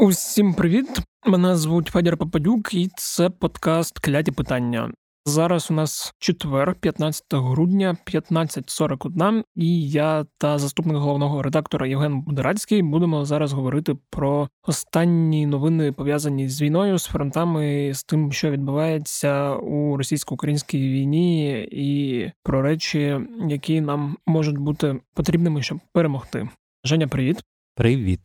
[0.00, 1.00] Усім привіт!
[1.26, 4.90] Мене звуть Федір Попадюк, і це подкаст Кляті питання.
[5.26, 12.82] Зараз у нас четвер, 15 грудня, 15.41, і я та заступник головного редактора Євген Будерацький
[12.82, 19.54] будемо зараз говорити про останні новини пов'язані з війною, з фронтами, з тим, що відбувається
[19.54, 26.48] у російсько-українській війні, і про речі, які нам можуть бути потрібними, щоб перемогти.
[26.84, 27.42] Женя, привіт.
[27.76, 28.20] Привіт.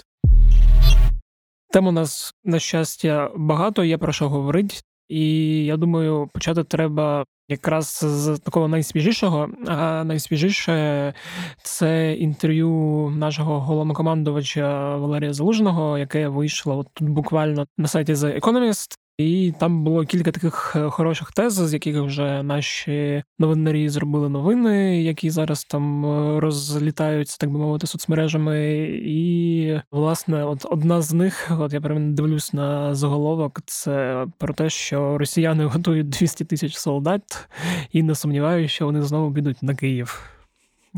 [1.76, 4.76] Тем у нас, на щастя, багато є про що говорити,
[5.10, 9.50] і я думаю, почати треба якраз з такого найсвіжішого.
[9.68, 11.14] А найсвіжіше
[11.64, 12.70] це інтерв'ю
[13.18, 18.98] нашого головнокомандувача Валерія Залужного, яке вийшло от тут буквально на сайті The Economist.
[19.18, 25.04] І там було кілька таких е, хороших тез, з яких вже наші новинарі зробили новини,
[25.04, 28.76] які зараз там е, розлітаються, так би мовити, соцмережами.
[29.06, 34.70] І власне, от одна з них, от я прям дивлюсь на заголовок, це про те,
[34.70, 37.48] що росіяни готують 200 тисяч солдат,
[37.92, 40.35] і не сумніваюся, що вони знову підуть на Київ.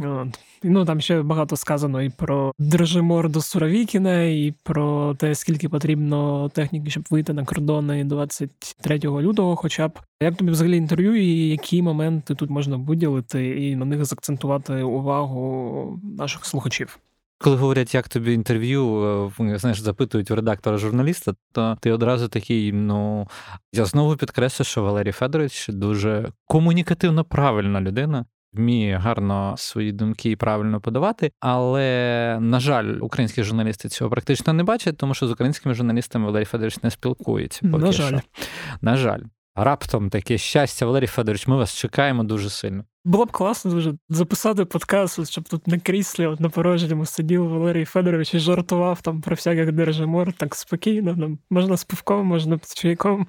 [0.03, 0.39] От.
[0.63, 6.89] Ну там ще багато сказано і про Держиморду Суровікіна, і про те, скільки потрібно техніки,
[6.89, 9.55] щоб вийти на кордони 23 лютого.
[9.55, 14.05] Хоча б як тобі взагалі інтерв'ю, і які моменти тут можна виділити, і на них
[14.05, 16.99] закцентувати увагу наших слухачів.
[17.39, 19.03] Коли говорять, як тобі інтерв'ю,
[19.39, 22.71] е, знаєш, запитують у редактора журналіста, то ти одразу такий.
[22.71, 23.27] Ну
[23.73, 28.25] я знову підкреслю, що Валерій Федорович дуже комунікативно правильна людина
[28.57, 31.31] вміє гарно свої думки правильно подавати.
[31.39, 36.45] Але, на жаль, українські журналісти цього практично не бачать, тому що з українськими журналістами Валерій
[36.45, 37.61] Федорович не спілкується.
[37.71, 38.07] Поки на жаль.
[38.07, 38.21] Що.
[38.81, 39.21] На жаль.
[39.59, 42.83] Раптом таке щастя, Валерій Федорович, ми вас чекаємо дуже сильно.
[43.05, 47.85] Було б класно дуже записати подкаст, щоб тут на кріслі от на порожньому сидів Валерій
[47.85, 51.15] Федорович і жартував там про всяких держимор так спокійно.
[51.15, 53.27] Нам можна з пивком, можна з чайком.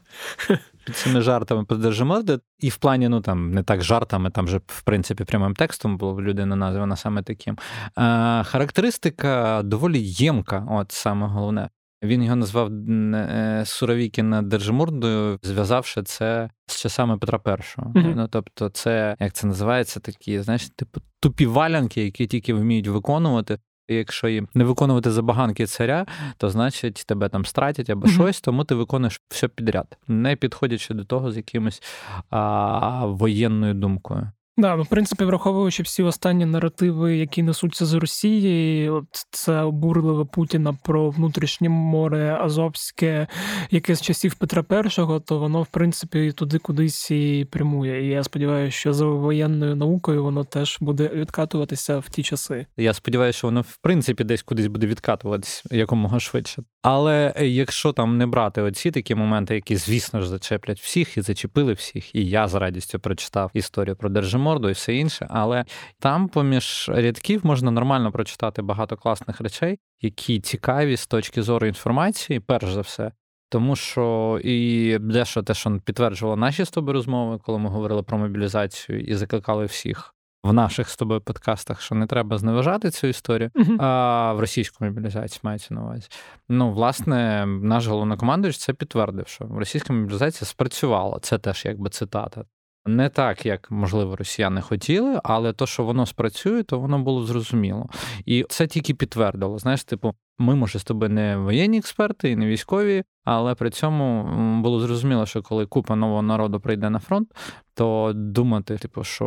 [0.87, 4.61] Під цими жартами про держиморди, і в плані, ну там не так жартами, там вже
[4.67, 7.59] в принципі прямим текстом було людина названа саме таким.
[7.95, 11.69] А, Характеристика доволі ємка, от саме головне.
[12.03, 17.49] Він його назвав е, Суровікіна Держимордою, зв'язавши це з часами Петра І.
[17.49, 18.15] Mm-hmm.
[18.17, 23.59] Ну тобто, це як це називається, такі, знаєш, типу тупі валянки, які тільки вміють виконувати.
[23.89, 28.15] І Якщо їм не виконувати забаганки царя, то значить тебе там стратять або mm-hmm.
[28.15, 31.83] щось, тому ти виконуєш все підряд, не підходячи до того з якимось
[32.31, 34.31] а, воєнною думкою.
[34.59, 40.25] Да, ну, в принципі, враховуючи всі останні наративи, які несуться з Росії, от це обурливе
[40.25, 43.27] Путіна про внутрішнє море Азовське,
[43.71, 48.07] яке з часів Петра І, то воно, в принципі, туди кудись і прямує.
[48.07, 52.67] І я сподіваюся, що за воєнною наукою воно теж буде відкатуватися в ті часи.
[52.77, 56.63] Я сподіваюся, що воно в принципі десь кудись буде відкатуватись якомога швидше.
[56.83, 61.21] Але е, якщо там не брати оці такі моменти, які, звісно ж, зачеплять всіх і
[61.21, 65.65] зачепили всіх, і я з радістю прочитав історію про держиму морду і все інше, але
[65.99, 72.41] там, поміж рядків, можна нормально прочитати багато класних речей, які цікаві з точки зору інформації,
[72.41, 73.13] перш за все.
[73.51, 78.19] Тому що і дещо те, що підтверджувало наші з тобою розмови, коли ми говорили про
[78.19, 83.51] мобілізацію і закликали всіх в наших з тобою подкастах, що не треба зневажати цю історію,
[83.55, 83.77] uh-huh.
[83.83, 86.09] а в російську мобілізацію мається на увазі.
[86.49, 91.19] Ну, власне, наш головнокомандуючий це підтвердив, що російська мобілізація спрацювала.
[91.23, 92.45] Це теж якби цитата.
[92.89, 97.87] Не так, як можливо росіяни хотіли, але то, що воно спрацює, то воно було зрозуміло.
[98.27, 99.59] І це тільки підтвердило.
[99.59, 104.25] Знаєш, типу, ми, може, з тобою не воєнні експерти і не військові, але при цьому
[104.63, 107.35] було зрозуміло, що коли купа нового народу прийде на фронт,
[107.75, 109.27] то думати, типу, що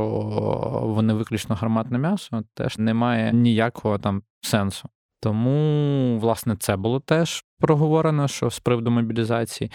[0.84, 4.90] вони виключно гарматне м'ясо, теж немає ніякого там сенсу.
[5.24, 9.72] Тому, власне, це було теж проговорено, що з приводу мобілізації.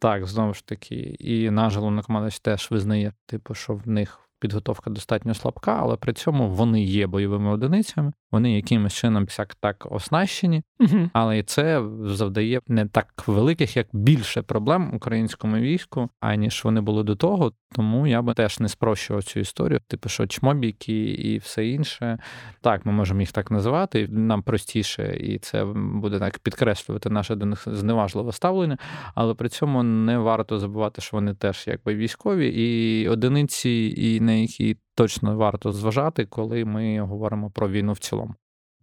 [0.00, 5.34] Так, знову ж таки, і наш головнокомандувач теж визнає, типу, що в них підготовка достатньо
[5.34, 11.10] слабка, але при цьому вони є бойовими одиницями, вони якимось чином всяк так оснащені, угу.
[11.12, 17.02] але і це завдає не так великих, як більше проблем українському війську, аніж вони були
[17.02, 17.52] до того.
[17.74, 19.80] Тому я би теж не спрощував цю історію.
[19.86, 22.18] Типу, що чмобіки і все інше.
[22.60, 24.08] Так, ми можемо їх так називати.
[24.08, 28.78] Нам простіше, і це буде так підкреслювати наше до них зневажливе ставлення.
[29.14, 34.36] Але при цьому не варто забувати, що вони теж якби військові і одиниці, і на
[34.36, 38.34] які точно варто зважати, коли ми говоримо про війну в цілому.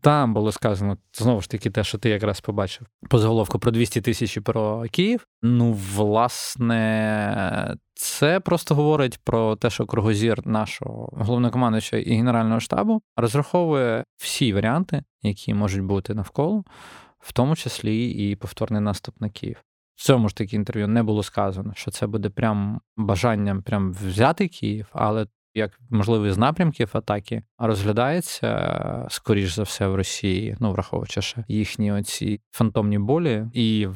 [0.02, 4.02] Там було сказано знову ж таки те, що ти якраз побачив по заголовку про 200
[4.02, 5.28] тисяч про Київ.
[5.42, 14.04] Ну, власне, це просто говорить про те, що кругозір нашого головнокомандуюча і генерального штабу розраховує
[14.18, 16.64] всі варіанти, які можуть бути навколо.
[17.20, 19.64] в тому числі і повторний наступ на Київ.
[19.96, 24.48] В цьому ж таки інтерв'ю не було сказано, що це буде прям бажанням прям взяти
[24.48, 25.28] Київ, але
[25.58, 31.92] як можливий з напрямків атаки розглядається скоріш за все в Росії, ну враховуючи ще їхні
[31.92, 33.88] оці фантомні болі і.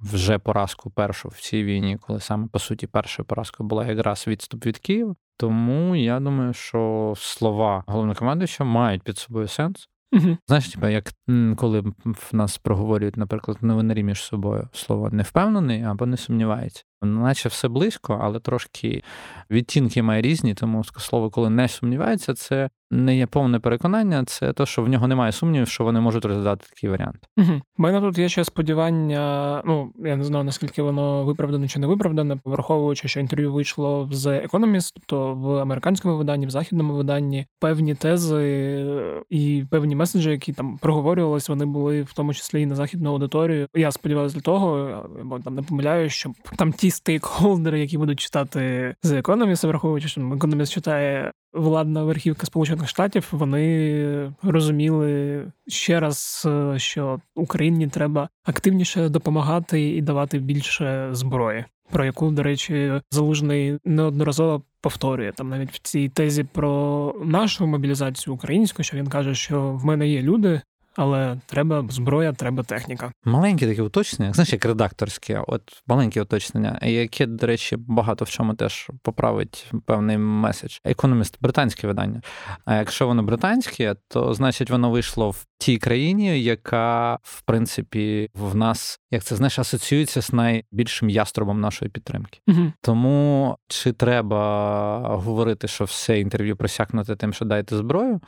[0.00, 4.66] Вже поразку першу в цій війні, коли саме по суті першою поразкою була якраз відступ
[4.66, 5.14] від Києва.
[5.36, 9.88] Тому я думаю, що слова головнокомандуючого мають під собою сенс.
[10.12, 10.36] Угу.
[10.46, 11.12] Знаєш, типа, як
[11.56, 16.84] коли в нас проговорюють, наприклад, новинарі між собою слово не впевнений або не сумнівається.
[17.02, 19.02] Наче все близько, але трошки
[19.50, 24.66] відтінки має різні, тому слово, коли не сумнівається, це не є повне переконання, це те,
[24.66, 27.16] що в нього немає сумнівів, що вони можуть розглядати такий варіант.
[27.36, 27.52] Угу.
[27.78, 29.62] У мене тут є ще сподівання.
[29.66, 34.26] Ну я не знаю наскільки воно виправдане чи не виправдане, враховуючи, що інтерв'ю вийшло з
[34.26, 38.86] Economist, тобто в американському виданні, в західному виданні певні тези
[39.30, 43.68] і певні меседжі, які там проговорювалися, вони були в тому числі і на західну аудиторію.
[43.74, 48.94] Я сподіваюся для того, бо там не помиляю, що там ті стейкхолдери, які будуть читати
[49.02, 56.78] з Economist, враховуючи, що Economist читає владна верхівка Сполучених Штатів, вони розуміли ще раз, е,
[56.78, 61.64] що Україні треба активніше допомагати і давати більше зброї.
[61.90, 68.34] Про яку, до речі, залужний неодноразово повторює там навіть в цій тезі про нашу мобілізацію
[68.34, 70.60] українську, що він каже, що в мене є люди,
[70.98, 73.12] але треба зброя, треба техніка.
[73.24, 78.54] Маленьке таке уточнення, знаєш, як редакторське, от маленьке уточнення, яке, до речі, багато в чому
[78.54, 80.78] теж поправить певний меседж.
[80.84, 82.22] Економіст британське видання.
[82.64, 88.56] А якщо воно британське, то значить воно вийшло в тій країні, яка в принципі в
[88.56, 92.40] нас, як це знаєш, асоціюється з найбільшим яструбом нашої підтримки.
[92.48, 92.72] Угу.
[92.80, 98.20] Тому чи треба говорити, що все інтерв'ю просякнути тим, що дайте зброю?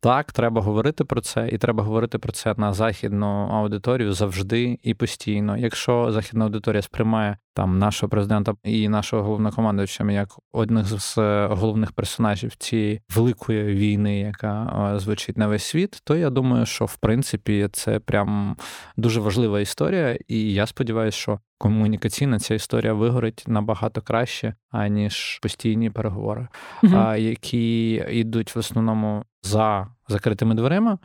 [0.00, 4.94] Так, треба говорити про це, і треба говорити про це на західну аудиторію завжди і
[4.94, 5.56] постійно.
[5.56, 11.92] Якщо західна аудиторія сприймає там нашого президента і нашого головнокомандуюча як одних з е, головних
[11.92, 16.96] персонажів цієї великої війни, яка е, звучить на весь світ, то я думаю, що в
[16.96, 18.56] принципі це прям
[18.96, 25.90] дуже важлива історія, і я сподіваюся, що комунікаційна ця історія вигорить набагато краще, аніж постійні
[25.90, 26.48] переговори,
[26.82, 27.14] угу.
[27.14, 30.98] які йдуть в основному за закритими дверима,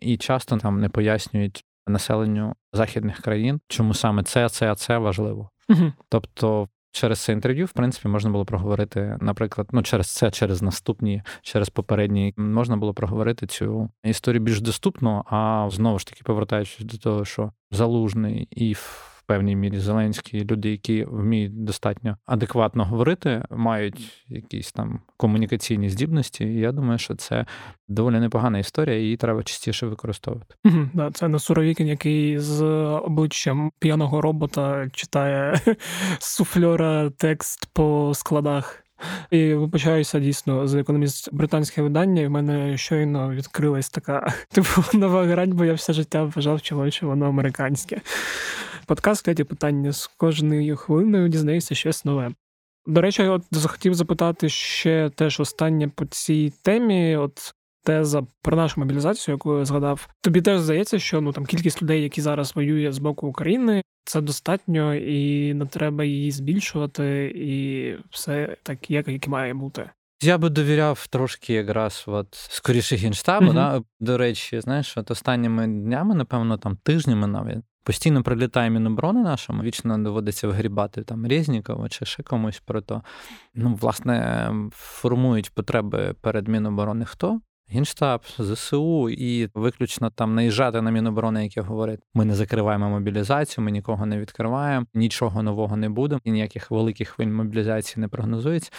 [0.00, 5.50] і часто там не пояснюють населенню західних країн, чому саме це, це, це важливо.
[5.68, 5.92] Угу.
[6.08, 6.68] Тобто.
[6.96, 11.68] Через це інтерв'ю, в принципі, можна було проговорити, наприклад, ну через це, через наступні, через
[11.68, 17.24] попередні, можна було проговорити цю історію більш доступно, а знову ж таки повертаючись до того,
[17.24, 18.76] що залужний і
[19.26, 26.44] певній мірі Зеленський, люди, які вміють достатньо адекватно говорити, мають якісь там комунікаційні здібності.
[26.44, 27.46] І я думаю, що це
[27.88, 30.54] доволі непогана історія, її треба частіше використовувати.
[30.64, 32.62] Угу, да, Це не Суровікін, який з
[33.04, 35.60] обличчям п'яного робота читає
[36.18, 38.84] суфльора текст по складах.
[39.30, 42.22] І вибачаюся дійсно за економіст британське видання.
[42.22, 47.06] і в мене щойно відкрилась така типу нова грань, бо я все життя вважав, що
[47.06, 48.00] воно американське.
[48.86, 52.30] Подкаст «Кляті питання з кожною хвилиною дізнається щось нове.
[52.86, 57.16] До речі, от захотів запитати ще теж останнє по цій темі.
[57.16, 57.54] От
[57.84, 60.08] теза про нашу мобілізацію, яку я згадав.
[60.20, 64.20] Тобі теж здається, що ну там кількість людей, які зараз воює з боку України, це
[64.20, 69.90] достатньо, і не треба її збільшувати, і все так, як, як має бути.
[70.22, 73.46] Я би довіряв трошки якраз от скоріше генштабу.
[73.46, 73.54] Uh-huh.
[73.54, 73.82] Да?
[74.00, 79.98] До речі, знаєш, от останніми днями, напевно, там тижнями навіть постійно прилітає міноборони нашому, вічно
[79.98, 83.02] доводиться вигрібати там Резнікова чи ще комусь про то.
[83.54, 87.40] Ну, власне, формують потреби перед Міноборони хто?
[87.68, 93.70] Генштаб, ЗСУ і виключно там наїжджати на Міноборони, яке говорить, ми не закриваємо мобілізацію, ми
[93.70, 98.70] нікого не відкриваємо, нічого нового не буде, і ніяких великих хвиль мобілізації не прогнозується.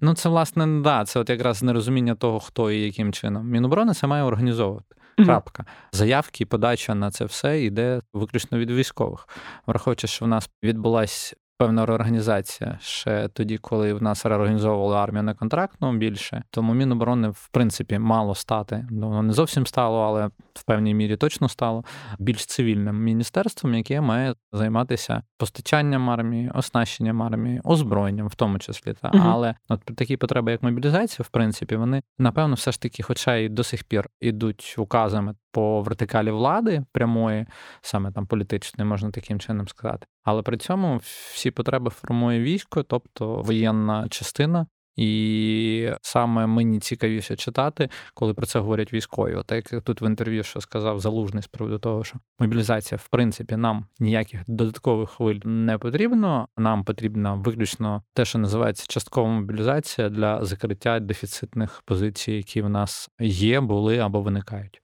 [0.00, 3.48] Ну це власне да, це от якраз нерозуміння того, хто і яким чином.
[3.48, 4.94] Міноборони це має організовувати.
[5.24, 5.64] Крапка.
[5.92, 9.28] Заявки і подача на це все йде виключно від військових,
[9.66, 15.34] враховуючи, що в нас відбулася певна реорганізація ще тоді, коли в нас реорганізовували армію на
[15.34, 16.42] контрактному більше.
[16.50, 18.86] Тому Міноборони, в принципі, мало стати.
[18.90, 21.84] Ну, не зовсім стало, але в певній мірі точно стало
[22.18, 28.94] більш цивільним міністерством, яке має займатися постачанням армії, оснащенням армії, озброєнням, в тому числі.
[29.02, 29.24] Та угу.
[29.26, 33.48] але от такі потреби, як мобілізація, в принципі, вони напевно все ж таки, хоча й
[33.48, 37.46] до сих пір ідуть указами по вертикалі влади прямої,
[37.80, 40.06] саме там політичної, можна таким чином сказати.
[40.24, 40.96] Але при цьому
[41.32, 44.66] всі потреби формує військо, тобто воєнна частина.
[44.98, 49.34] І саме мені цікавіше читати, коли про це говорять військові.
[49.34, 53.56] От як тут в інтерв'ю, що сказав залужний з приводу того, що мобілізація, в принципі,
[53.56, 56.48] нам ніяких додаткових хвиль не потрібно.
[56.56, 63.10] Нам потрібна виключно те, що називається часткова мобілізація для закриття дефіцитних позицій, які в нас
[63.20, 64.82] є, були або виникають.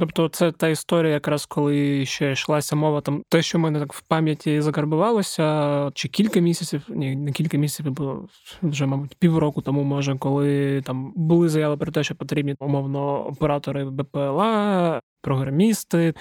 [0.00, 3.92] Тобто, це та історія, якраз коли ще йшлася мова, там те, що в мене так
[3.92, 8.24] в пам'яті закарбувалося, чи кілька місяців, ні, не кілька місяців, бо
[8.62, 13.84] вже, мабуть, півроку тому, може, коли там були заяви про те, що потрібні умовно оператори
[13.84, 16.14] БПЛА, програмісти,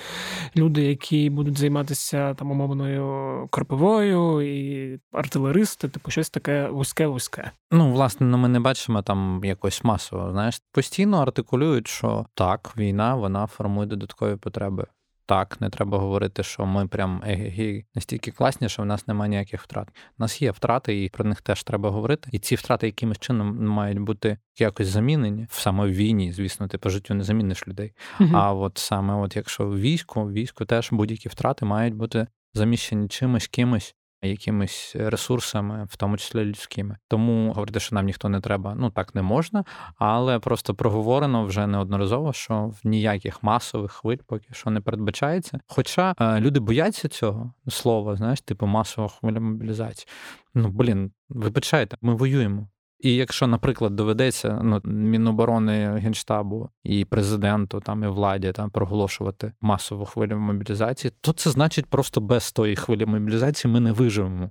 [0.58, 7.51] люди, які будуть займатися там умовною корповою і артилеристи, типу щось таке вузьке-вузьке.
[7.72, 10.32] Ну, власне, ну, ми не бачимо там якось масово.
[10.32, 14.88] Знаєш, постійно артикулюють, що так, війна вона формує додаткові потреби.
[15.29, 19.62] Так, не треба говорити, що ми прям егегі настільки класні, що в нас немає ніяких
[19.62, 19.88] втрат.
[19.89, 22.29] У нас є втрати, і про них теж треба говорити.
[22.33, 26.31] І ці втрати якимось чином мають бути якось замінені в саме в війні.
[26.31, 27.93] Звісно, ти по життю не заміниш людей.
[28.19, 28.29] Угу.
[28.33, 33.07] А от саме, от якщо в війську, в війську теж будь-які втрати мають бути заміщені
[33.07, 36.98] чимось кимось, якимись ресурсами, в тому числі людськими.
[37.08, 39.66] Тому говорити, що нам ніхто не треба, ну так не можна,
[39.98, 45.60] але просто проговорено вже неодноразово, що в ніяких масових хвиль поки що не передбачається.
[45.68, 50.08] Хоча е, люди бояться цього слова, знаєш, типу масова хвиля мобілізації.
[50.54, 52.68] Ну блін, вибачайте, ми воюємо.
[53.00, 60.06] І якщо, наприклад, доведеться ну, Міноборони Генштабу і президенту там і владі там проголошувати масову
[60.06, 64.50] хвилю мобілізації, то це значить просто без тої хвилі мобілізації ми не виживемо.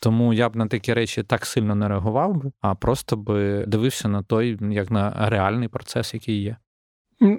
[0.00, 4.08] Тому я б на такі речі так сильно не реагував би, а просто би дивився
[4.08, 6.56] на той, як на реальний процес, який є.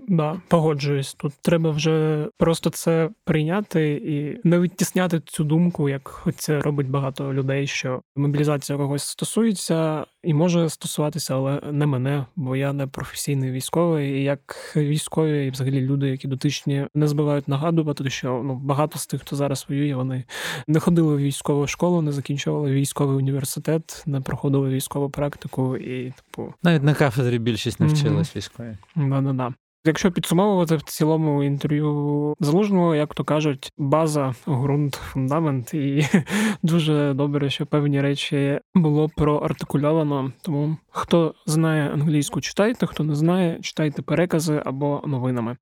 [0.08, 1.14] Да, погоджуюсь.
[1.14, 7.34] Тут треба вже просто це прийняти і не відтісняти цю думку, як це робить багато
[7.34, 13.52] людей, що мобілізація когось стосується і може стосуватися, але не мене, бо я не професійний
[13.52, 14.20] військовий.
[14.20, 19.08] І як військові, і взагалі люди, які дотичні, не збивають нагадувати, що ну багато з
[19.08, 20.24] тих, хто зараз воює, вони
[20.68, 26.54] не ходили в військову школу, не закінчували військовий університет, не проходили військову практику і типу
[26.64, 28.36] навіть на кафедрі більшість не вчилась mm-hmm.
[28.36, 28.78] військові.
[28.96, 29.54] Да-да-да.
[29.86, 36.08] Якщо підсумовувати в цілому інтерв'ю залужного, як то кажуть, база, ґрунт, фундамент, і
[36.64, 40.32] дуже добре, що певні речі було проартикульовано.
[40.42, 45.58] Тому хто знає англійську, читайте, хто не знає, читайте перекази або новинами.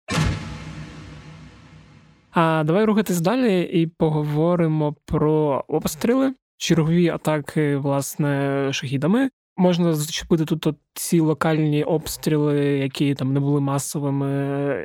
[2.32, 9.30] А давай рухатись далі і поговоримо про обстріли, чергові атаки, власне, шахідами.
[9.60, 14.28] Можна зачепити тут ці локальні обстріли, які там не були масовими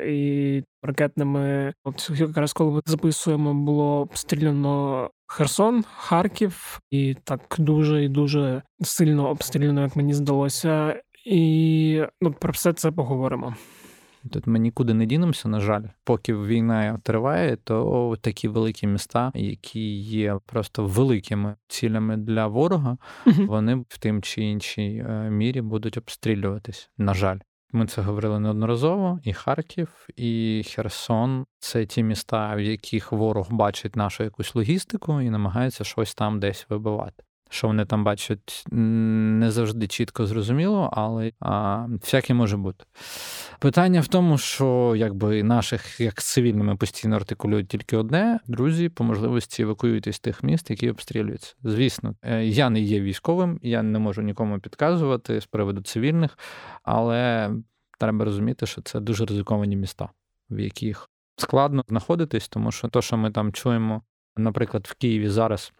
[0.08, 1.72] і ракетними.
[1.84, 9.28] От якраз коли ми записуємо, було обстріляно Херсон, Харків, і так дуже і дуже сильно
[9.28, 11.02] обстріляно, як мені здалося.
[11.24, 13.54] І ну, про все це поговоримо.
[14.32, 19.96] Тут ми нікуди не дінемося, на жаль, поки війна триває, то такі великі міста, які
[20.00, 26.90] є просто великими цілями для ворога, вони в тим чи іншій е, мірі будуть обстрілюватись.
[26.98, 27.38] На жаль.
[27.72, 29.20] Ми це говорили неодноразово.
[29.24, 35.30] І Харків, і Херсон це ті міста, в яких ворог бачить нашу якусь логістику і
[35.30, 41.86] намагається щось там десь вибивати що вони там бачать, не завжди чітко зрозуміло, але а,
[42.00, 42.84] всяке може бути.
[43.58, 49.62] Питання в тому, що якби наших, як цивільними, постійно артикулюють тільки одне: друзі, по можливості
[49.62, 51.54] евакуюйтесь з тих міст, які обстрілюються.
[51.64, 56.38] Звісно, е, я не є військовим, я не можу нікому підказувати з приводу цивільних,
[56.82, 57.50] але
[57.98, 60.08] треба розуміти, що це дуже ризиковані міста,
[60.50, 64.02] в яких складно знаходитись, тому що то, що ми там чуємо,
[64.36, 65.72] наприклад, в Києві зараз.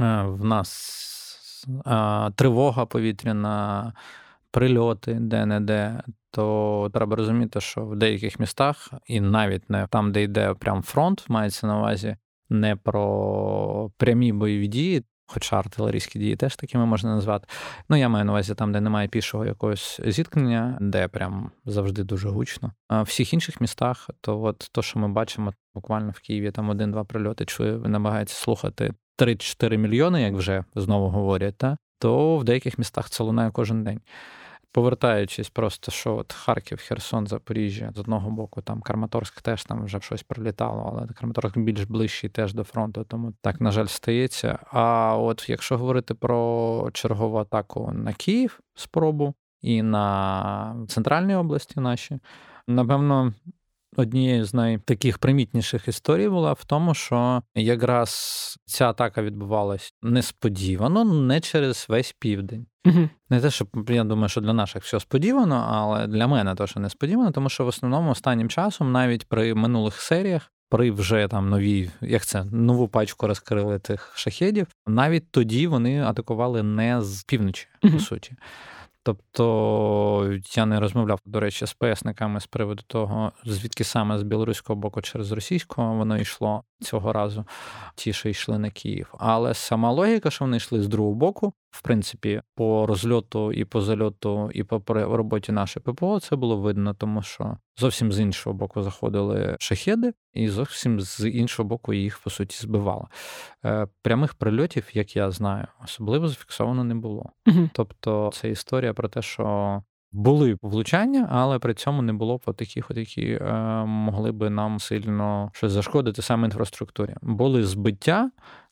[0.00, 1.00] Е, в нас
[2.36, 3.92] тривога повітряна,
[4.50, 10.54] прильоти де-не-де, то треба розуміти, що в деяких містах, і навіть не там, де йде
[10.54, 12.16] прям фронт, мається на увазі
[12.48, 15.04] не про прямі бойові дії.
[15.26, 17.48] Хоча артилерійські дії теж такими можна назвати.
[17.88, 22.28] Ну, я маю на увазі там, де немає пішого якогось зіткнення, де прям завжди дуже
[22.28, 22.72] гучно.
[22.88, 26.68] А в всіх інших містах, то от то, що ми бачимо, буквально в Києві там
[26.68, 32.78] один-два прильоти, чує, намагається слухати 3-4 мільйони, як вже знову говорять, та, то в деяких
[32.78, 34.00] містах це лунає кожен день.
[34.74, 40.00] Повертаючись, просто що от Харків, Херсон, Запоріжжя, з одного боку, там Краматорськ теж там вже
[40.00, 44.58] щось прилітало, але Краматорськ більш ближчий теж до фронту, тому так, на жаль, стається.
[44.70, 52.18] А от якщо говорити про чергову атаку на Київ, спробу і на центральній області наші,
[52.68, 53.32] напевно,
[53.96, 58.10] Однією з найтаких примітніших історій була в тому, що якраз
[58.66, 62.66] ця атака відбувалась несподівано, не через весь південь.
[62.86, 63.08] Угу.
[63.30, 67.30] Не те, що я думаю, що для наших все сподівано, але для мене теж несподівано,
[67.30, 72.26] тому що в основному останнім часом, навіть при минулих серіях, при вже там новій, як
[72.26, 78.32] це нову пачку розкрили тих шахедів, навіть тоді вони атакували не з півночі, по суті.
[79.06, 84.80] Тобто я не розмовляв, до речі, з поясниками з приводу того, звідки саме з білоруського
[84.80, 87.44] боку через російського воно йшло цього разу,
[87.94, 89.14] ті, що йшли на Київ.
[89.18, 93.80] Але сама логіка, що вони йшли з другого боку, в принципі, по розльоту і по
[93.80, 98.82] зальоту, і по роботі нашої ППО це було видно, тому що зовсім з іншого боку
[98.82, 103.04] заходили шахеди, і зовсім з іншого боку їх по суті збивали.
[103.64, 107.30] Е, Прямих прильотів, як я знаю, особливо зафіксовано не було.
[107.72, 109.82] Тобто це історія про те, що
[110.14, 113.52] були влучання, але при цьому не було по таких, які е,
[113.84, 117.14] могли би нам сильно щось зашкодити саме інфраструктурі.
[117.22, 118.30] Були збиття,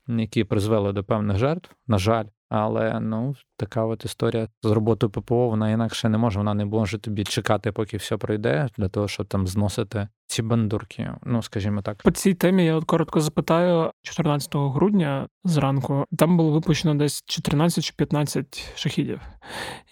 [0.08, 2.24] які призвели до певних жертв, на жаль.
[2.54, 6.38] Але ну така от історія з роботою ППО, вона інакше не може.
[6.38, 11.10] Вона не може тобі чекати, поки все пройде, для того, щоб там зносити ці бандурки.
[11.24, 12.02] Ну скажімо так.
[12.02, 16.04] По цій темі я от коротко запитаю 14 грудня зранку.
[16.18, 19.20] Там було випущено десь 14 чи 15 шахідів.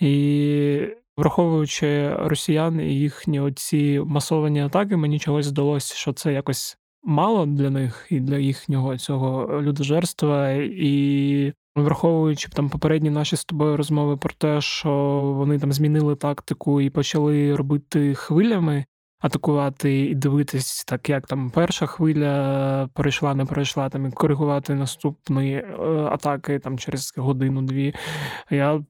[0.00, 0.86] І
[1.20, 7.70] враховуючи росіян і їхні оці масовані атаки, мені чогось здалося, що це якось мало для
[7.70, 10.50] них і для їхнього цього людожерства.
[10.62, 14.90] І враховуючи там попередні наші з тобою розмови про те, що
[15.36, 18.84] вони там змінили тактику і почали робити хвилями.
[19.22, 25.52] Атакувати і дивитись, так як там перша хвиля перейшла, не перейшла, там і коригувати наступні
[25.52, 25.64] е,
[26.10, 27.94] атаки там через годину-дві.
[28.50, 28.80] Я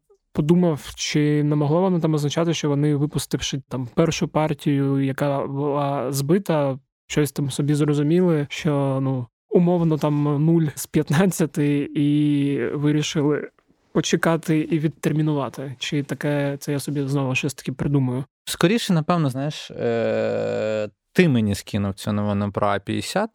[0.40, 6.12] подумав, чи не могло воно там означати, що вони, випустивши там першу партію, яка була
[6.12, 13.48] збита, щось там собі зрозуміли, що ну умовно там 0 з 15 і вирішили
[13.92, 15.76] почекати і відтермінувати.
[15.78, 18.24] Чи таке це я собі знову щось таки придумаю?
[18.44, 23.26] Скоріше, напевно, знаєш, е- ти мені скинув цю новину про А-50.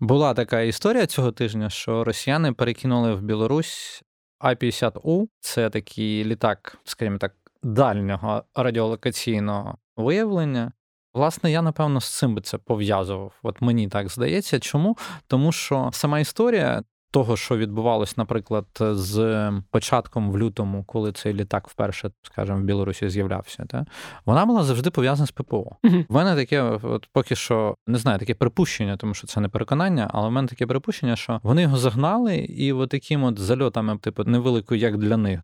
[0.00, 4.02] Була така історія цього тижня, що росіяни перекинули в Білорусь
[4.44, 5.28] А-50У.
[5.40, 10.72] Це такий літак, скажімо так, дальнього радіолокаційного виявлення.
[11.14, 13.32] Власне, я напевно з цим би це пов'язував.
[13.42, 14.60] От мені так здається.
[14.60, 14.96] Чому?
[15.26, 16.82] Тому що сама історія
[17.14, 23.08] того, що відбувалось, наприклад, з початком в лютому, коли цей літак вперше, скажімо, в Білорусі
[23.08, 23.86] з'являвся, та
[24.26, 25.76] вона була завжди пов'язана з ППО.
[25.82, 30.10] В мене таке, от поки що не знаю, таке припущення, тому що це не переконання,
[30.12, 34.24] але в мене таке припущення, що вони його загнали, і от таким от зальотами, типу,
[34.24, 35.40] невеликою, як для них.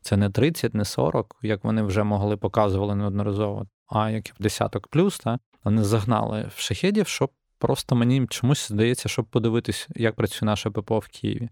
[0.00, 5.18] Це не 30, не 40, як вони вже могли показували неодноразово, а як десяток плюс,
[5.18, 10.70] та вони загнали в шахедів, щоб просто мені чомусь здається, щоб подивитись, як працює наше
[10.70, 11.48] ППО в Києві.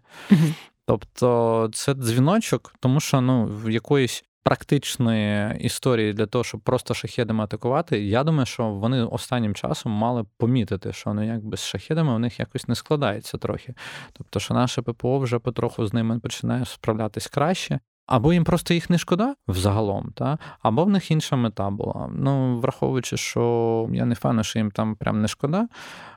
[0.87, 7.45] Тобто це дзвіночок, тому що ну, в якоїсь практичної історії для того, щоб просто шахедами
[7.45, 12.19] атакувати, я думаю, що вони останнім часом мали помітити, що ну якби з шахедами у
[12.19, 13.75] них якось не складається трохи.
[14.12, 17.81] Тобто, що наше ППО вже потроху з ними починає справлятись краще.
[18.07, 20.38] Або їм просто їх не шкода взагалом, та?
[20.62, 22.11] або в них інша мета була.
[22.14, 25.69] Ну, враховуючи, що я не впевнений, що їм там прям не шкода,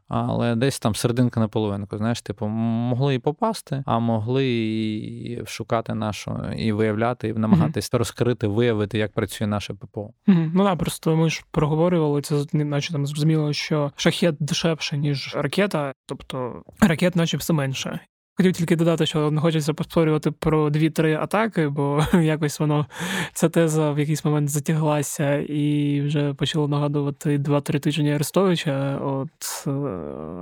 [0.08, 1.98] але десь там серединка на половинку.
[1.98, 8.48] Знаєш, типу, могли і попасти, а могли і шукати нашу, і виявляти, і намагатись розкрити,
[8.48, 10.14] виявити, як працює наше ППО.
[10.28, 10.52] Мгм.
[10.56, 15.94] Ну так, просто ми ж проговорювали це, наче там зрозуміло, що шахет дешевше, ніж ракета,
[16.06, 18.00] тобто ракет, наче все менше.
[18.40, 22.86] Хотів тільки додати, що не хочеться повторювати про дві-три атаки, бо якось воно
[23.34, 28.98] ця теза в якийсь момент затяглася і вже почало нагадувати два-три тижні Арестовича.
[28.98, 29.72] От е,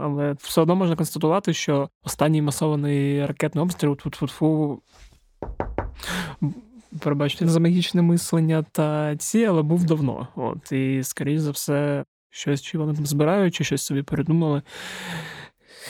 [0.03, 4.81] але все одно можна констатувати, що останній масований ракетний обстріл тут-фу-фу
[7.39, 10.27] за магічне мислення та ці, але був давно.
[10.35, 14.61] От, і, скоріш за все, щось чи вони там збирають, чи щось собі передумали.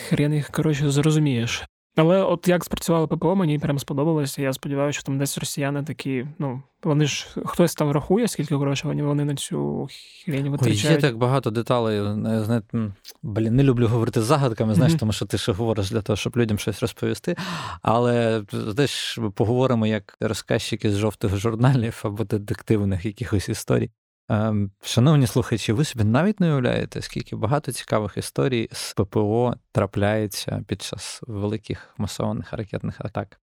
[0.08, 1.64] Хрен їх, коротше, зрозумієш.
[1.98, 4.42] Але от як спрацювало ППО, мені прям сподобалося.
[4.42, 8.88] Я сподіваюся, що там десь росіяни такі, ну, вони ж хтось там рахує, скільки грошей
[8.88, 9.88] вони, вони на цю
[10.24, 10.84] хрень Ой, витрачають.
[10.84, 12.00] є так багато деталей.
[12.44, 14.98] Знаєте, блін, не люблю говорити загадками, знаєш, Мгм.
[15.00, 17.36] тому що ти ще говориш для того, щоб людям щось розповісти.
[17.82, 23.90] Але знаєш, поговоримо як розказчики з жовтих журналів або детективних якихось історій.
[24.28, 30.64] Ем, Шановні слухачі, ви собі навіть не уявляєте, скільки багато цікавих історій з ППО трапляється
[30.66, 33.40] під час великих масованих ракетних атак.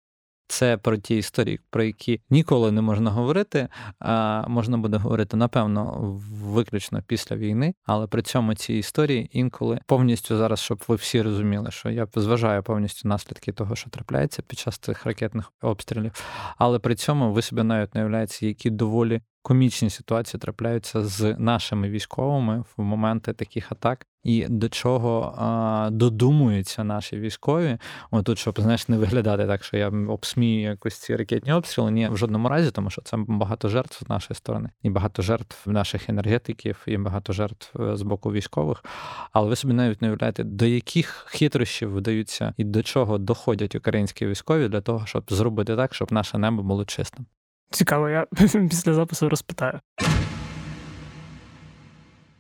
[0.48, 3.68] це про ті історії, про які ніколи не можна говорити.
[4.00, 6.00] А можна буде говорити напевно
[6.44, 11.72] виключно після війни, але при цьому ці історії інколи повністю зараз, щоб ви всі розуміли,
[11.72, 16.24] що я зважаю повністю наслідки того, що трапляється під час цих ракетних обстрілів.
[16.58, 21.90] Але при цьому ви собі навіть не уявляєте, які доволі комічні ситуації трапляються з нашими
[21.90, 27.78] військовими в моменти таких атак, і до чого а, додумуються наші військові.
[28.12, 31.92] Отут, щоб знаєш, не виглядати так, що я обсмію якось ці ракетні обстріли.
[31.92, 35.70] Ні, в жодному разі, тому що це багато жертв з нашої сторони, і багато жертв
[35.70, 38.84] наших енергетиків, і багато жертв е, з боку військових.
[39.32, 44.26] Але ви собі навіть не уявляєте, до яких хитрощів вдаються і до чого доходять українські
[44.26, 47.26] військові для того, щоб зробити так, щоб наше небо було чистим.
[47.74, 48.26] Цікаво, я
[48.70, 49.80] після запису розпитаю.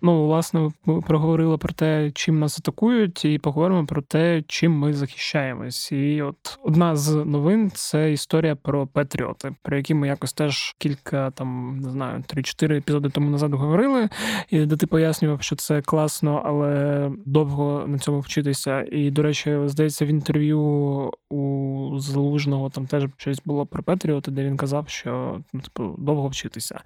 [0.06, 4.94] Ну, власне, ми проговорили про те, чим нас атакують, і поговоримо про те, чим ми
[4.94, 5.92] захищаємось.
[5.92, 11.32] І от одна з новин це історія про Петріоти, про які ми якось теж кілька
[11.32, 14.10] там не знаю, 3-4 епізоди тому назад говорили.
[14.50, 18.86] І де ти пояснював, що це класно, але довго на цьому вчитися.
[18.92, 24.44] І, до речі, здається, в інтерв'ю у Залужного там теж щось було про Петріоти, де
[24.44, 26.80] він казав, що ну, типу, довго вчитися.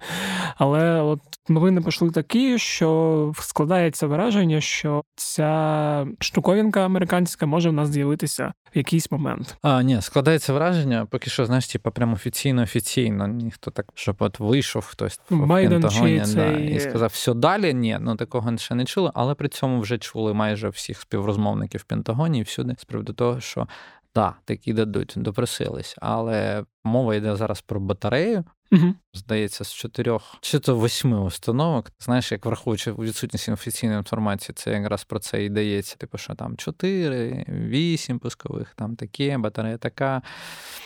[0.56, 7.88] Але от новини пішли такі, що складається враження, що ця штуковинка американська може в нас
[7.88, 9.56] з'явитися в якийсь момент.
[9.62, 13.28] А, ні, складається враження, поки що, знаєш, типу, прямо офіційно, офіційно.
[13.28, 16.34] Ніхто так, щоб от вийшов хтось в Байден Пентагоні чи цей...
[16.34, 17.74] да, і сказав, все далі.
[17.74, 21.84] Ні, ну такого ще не чули, але при цьому вже чули майже всіх співрозмовників в
[21.84, 23.66] Пентагоні і всюди з приводу того, що.
[24.12, 28.94] Так, такі дадуть, допросились, але мова йде зараз про батарею, Угу.
[29.14, 31.90] Здається, з чотирьох чи то восьми установок.
[32.00, 35.96] Знаєш, як враховуючи відсутність офіційної інформації, це якраз про це і дається.
[35.96, 40.22] Типу, що там чотири, вісім пускових, там таке, батарея така.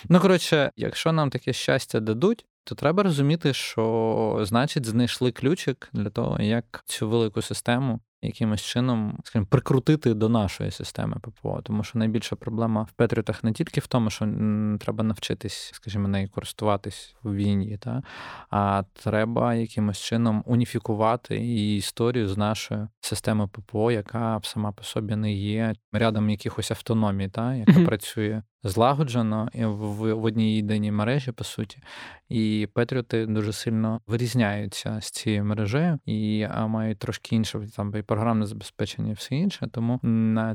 [0.09, 6.11] Ну, коротше, якщо нам таке щастя дадуть, то треба розуміти, що значить знайшли ключик для
[6.11, 11.61] того, як цю велику систему якимось чином, скажімо, прикрутити до нашої системи ППО.
[11.63, 14.29] Тому що найбільша проблема в Петріотах не тільки в тому, що
[14.81, 18.03] треба навчитись, скажімо, нею користуватись в війні, та?
[18.51, 25.17] а треба якимось чином уніфікувати і історію з нашої системи ППО, яка сама по собі
[25.17, 27.55] не є рядом якихось автономій, та?
[27.55, 27.85] яка mm-hmm.
[27.85, 31.79] працює злагоджено в, в одній єдиній мережі, по суті.
[32.29, 38.46] І Петріоти дуже сильно вирізняються з цією мережею і мають трошки інше там і програмне
[38.46, 39.68] забезпечення, і все інше.
[39.72, 40.01] Тому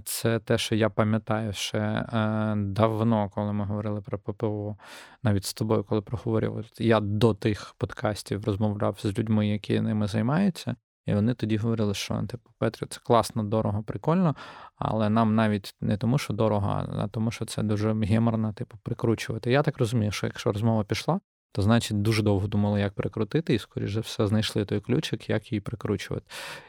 [0.03, 4.77] це те, що я пам'ятаю ще е, давно, коли ми говорили про ППО,
[5.23, 6.65] навіть з тобою, коли проговорював.
[6.79, 10.75] Я до тих подкастів розмовляв з людьми, які ними займаються.
[11.07, 14.35] І вони тоді говорили, що типу Петрі, це класно, дорого, прикольно,
[14.75, 19.51] але нам навіть не тому, що дорого, а тому, що це дуже геморно, типу, прикручувати.
[19.51, 21.19] Я так розумію, що якщо розмова пішла,
[21.51, 25.61] то значить дуже довго думали, як прикрутити, і, скоріше все, знайшли той ключик, як її
[25.61, 26.25] прикручувати.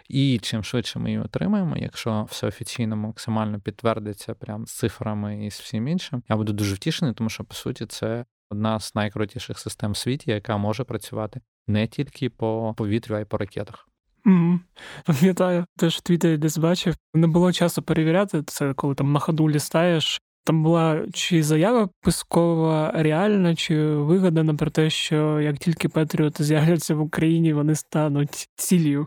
[0.09, 5.51] І чим швидше ми її отримаємо, якщо все офіційно максимально підтвердиться прям з цифрами і
[5.51, 9.59] з всім іншим, я буду дуже втішений, тому що по суті це одна з найкрутіших
[9.59, 13.89] систем в світі, яка може працювати не тільки по повітрю, а й по ракетах.
[14.27, 14.59] Mm-hmm.
[15.07, 16.95] Пам'ятаю, теж в Твіттері десь бачив.
[17.15, 20.21] Не було часу перевіряти це, коли там на ходу лістаєш.
[20.45, 26.95] Там була чи заява Пескова реальна, чи вигадана про те, що як тільки Петріоти з'являться
[26.95, 29.07] в Україні, вони стануть ціллю.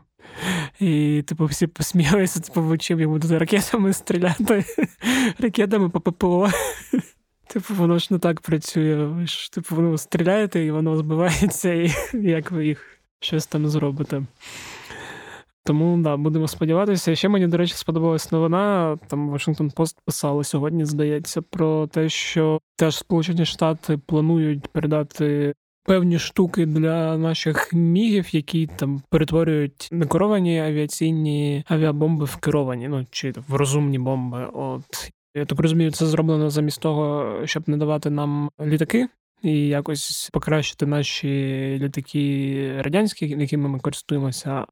[0.79, 4.65] І, типу, всі посміялися, типу, в очі будуть ракетами стріляти,
[5.39, 6.49] ракетами по ППО.
[7.47, 9.05] Типу, воно ж не так працює.
[9.05, 14.23] Ви ж, типу, воно стріляєте, і воно збивається, і як ви їх щось там зробите.
[15.65, 17.15] Тому да, будемо сподіватися.
[17.15, 18.97] Ще мені, до речі, сподобалась новина.
[19.07, 25.53] Там Washington Post писали сьогодні, здається, про те, що теж Сполучені Штати планують передати.
[25.83, 33.33] Певні штуки для наших мігів, які там перетворюють некеровані авіаційні авіабомби в керовані, ну чи
[33.47, 34.47] в розумні бомби.
[34.53, 39.07] От я так розумію, це зроблено замість того, щоб не давати нам літаки
[39.41, 41.27] і якось покращити наші
[41.81, 44.65] літаки радянські, якими ми користуємося.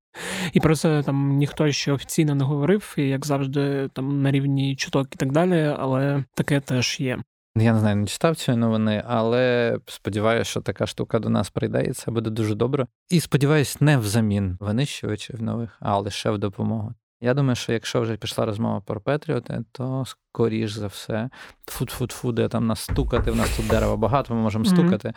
[0.54, 4.76] І про це там ніхто ще офіційно не говорив, і як завжди, там на рівні
[4.76, 7.18] чуток і так далі, але таке теж є.
[7.56, 11.84] Я не знаю, не читав цієї новини, але сподіваюся, що така штука до нас прийде,
[11.84, 12.88] і це буде дуже добре.
[13.10, 16.94] І сподіваюсь, не взамін винищувачів нових, а лише в допомогу.
[17.22, 21.30] Я думаю, що якщо вже пішла розмова про Петріоти, то скоріш за все,
[21.68, 25.14] фу-фу-фу, де там нас стукати, в нас тут дерева багато, ми можемо стукати.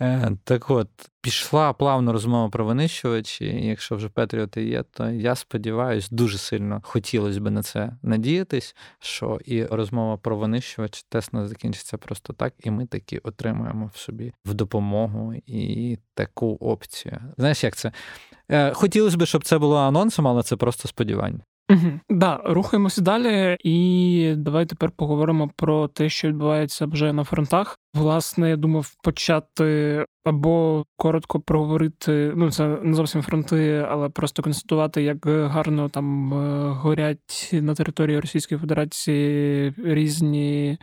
[0.00, 0.38] Mm-hmm.
[0.44, 0.88] Так от,
[1.20, 6.80] пішла плавно розмова про винищувачі, і якщо вже Петріоти є, то я сподіваюся, дуже сильно
[6.84, 12.70] хотілося б на це надіятись, що і розмова про винищувач тесно закінчиться просто так, і
[12.70, 17.20] ми таки отримаємо в собі в допомогу і таку опцію.
[17.36, 17.92] Знаєш, як це?
[18.48, 21.40] Е, хотілося б, щоб це було анонсом, але це просто сподівання.
[21.70, 22.00] Угу.
[22.10, 27.78] Да, рухаємося далі, і давай тепер поговоримо про те, що відбувається вже на фронтах.
[27.94, 32.32] Власне, я думав почати або коротко проговорити.
[32.36, 38.20] Ну, це не зовсім фронти, але просто констатувати, як гарно там е, горять на території
[38.20, 40.78] Російської Федерації різні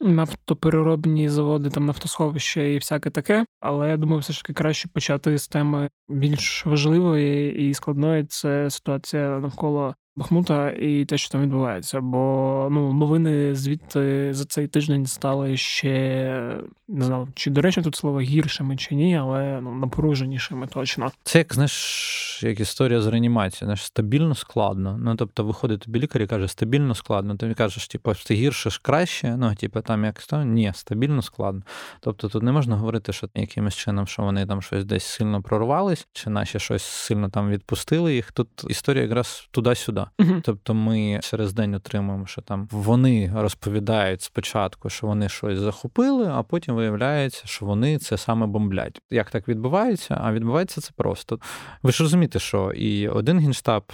[0.00, 3.44] нафтопереробні заводи, там нафтосховища і всяке таке.
[3.60, 8.24] Але я думаю, все ж таки краще почати з теми більш важливої і складної.
[8.24, 12.00] Це ситуація навколо Бахмута і те, що там відбувається.
[12.00, 17.96] Бо ну новини звідти за цей тиждень стали ще не знаю, чи до речі тут
[17.96, 21.12] слово гіршими чи ні, але ну напруженішими точно.
[21.22, 24.98] Це як знаєш, як історія з реанімації, знаєш, стабільно складно.
[25.00, 27.36] Ну тобто, виходить тобі лікар і каже, стабільно складно.
[27.36, 29.36] Ти кажеш, типу, ти гірше ж краще.
[29.36, 31.62] Ну, типу, там як то ні, стабільно складно.
[32.00, 36.08] Тобто тут не можна говорити, що якимось чином, що вони там щось десь сильно прорвались,
[36.12, 38.32] чи наші щось сильно там відпустили їх.
[38.32, 40.04] Тут історія якраз туди-сюди.
[40.18, 40.40] Uh-huh.
[40.44, 46.42] Тобто, ми через день отримуємо, що там вони розповідають спочатку, що вони щось захопили, а
[46.42, 49.00] потім виявляється, що вони це саме бомблять.
[49.10, 50.20] Як так відбувається?
[50.22, 51.38] А відбувається це просто.
[51.82, 53.92] Ви ж розумієте, що і один генштаб,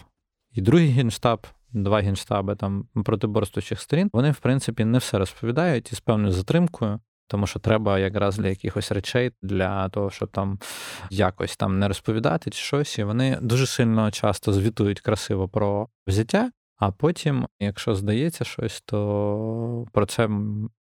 [0.53, 1.47] і другий генштаб.
[1.73, 7.01] Два генштаби там протиборствуючих сторін, вони, в принципі, не все розповідають і з певною затримкою,
[7.29, 10.59] тому що треба якраз для якихось речей, для того, щоб там
[11.11, 12.99] якось там не розповідати чи щось.
[12.99, 19.87] І вони дуже сильно часто звітують красиво про взяття, а потім, якщо здається щось, то
[19.93, 20.29] про це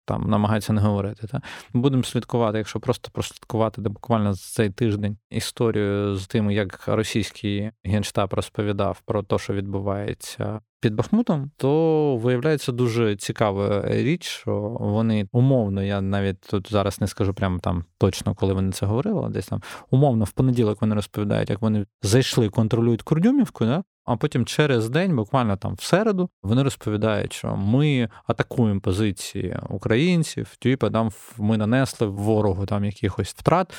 [0.06, 1.28] там намагаються не говорити.
[1.28, 1.42] Та?
[1.74, 7.72] Будемо слідкувати, якщо просто прослідкувати де буквально за цей тиждень історію з тим, як російський
[7.84, 15.28] генштаб розповідав про те, що відбувається під Бахмутом, то виявляється дуже цікава річ, що вони
[15.32, 19.48] умовно, я навіть тут зараз не скажу прямо там точно, коли вони це говорили, десь
[19.48, 23.84] там умовно в понеділок вони розповідають, як вони зайшли, контролюють Курдюмівку, да?
[24.06, 30.56] А потім через день, буквально там в середу, вони розповідають, що ми атакуємо позиції українців,
[30.60, 33.74] типу там ми нанесли ворогу там якихось втрат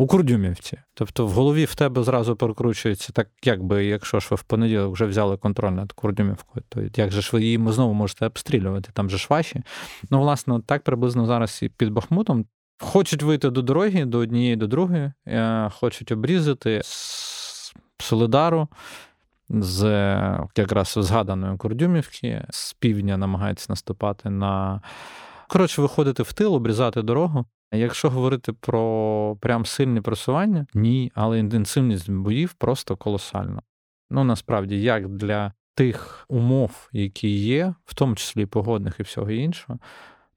[0.00, 0.78] у Курдюмівці.
[0.94, 5.06] Тобто в голові в тебе зразу прокручується, так якби, якщо ж ви в понеділок вже
[5.06, 8.90] взяли контроль над Курдюмівкою, то як же ж ви її знову можете обстрілювати?
[8.92, 9.62] Там же ж ваші.
[10.10, 12.44] Ну, власне, так приблизно зараз і під Бахмутом.
[12.82, 18.68] Хочуть вийти до дороги, до однієї, до другої, е, хочуть обрізати з Солидару,
[19.50, 19.82] з
[20.56, 24.80] якраз згаданої Курдюмівки, з півдня намагаються наступати на.
[25.48, 27.44] Коротше, виходити в тил, обрізати дорогу.
[27.72, 33.62] Якщо говорити про прям сильне просування, ні, але інтенсивність боїв просто колосальна.
[34.10, 39.78] Ну насправді, як для тих умов, які є, в тому числі погодних і всього іншого,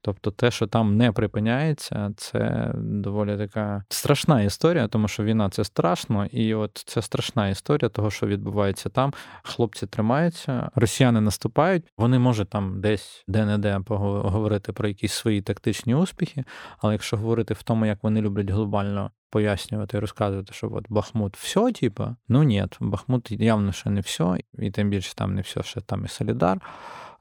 [0.04, 5.64] Тобто те, що там не припиняється, це доволі така страшна історія, тому що війна це
[5.64, 9.12] страшно, і от це страшна історія того, що відбувається там.
[9.42, 11.84] Хлопці тримаються, росіяни наступають.
[11.98, 16.44] Вони можуть там десь де-не-де поговорити про якісь свої тактичні успіхи,
[16.78, 19.10] але якщо говорити в тому, як вони люблять глобально.
[19.30, 24.38] Пояснювати і розказувати, що от Бахмут все, типа, ну ні, Бахмут явно ще не все,
[24.58, 26.60] і тим більше там не все, ще там і Солідар.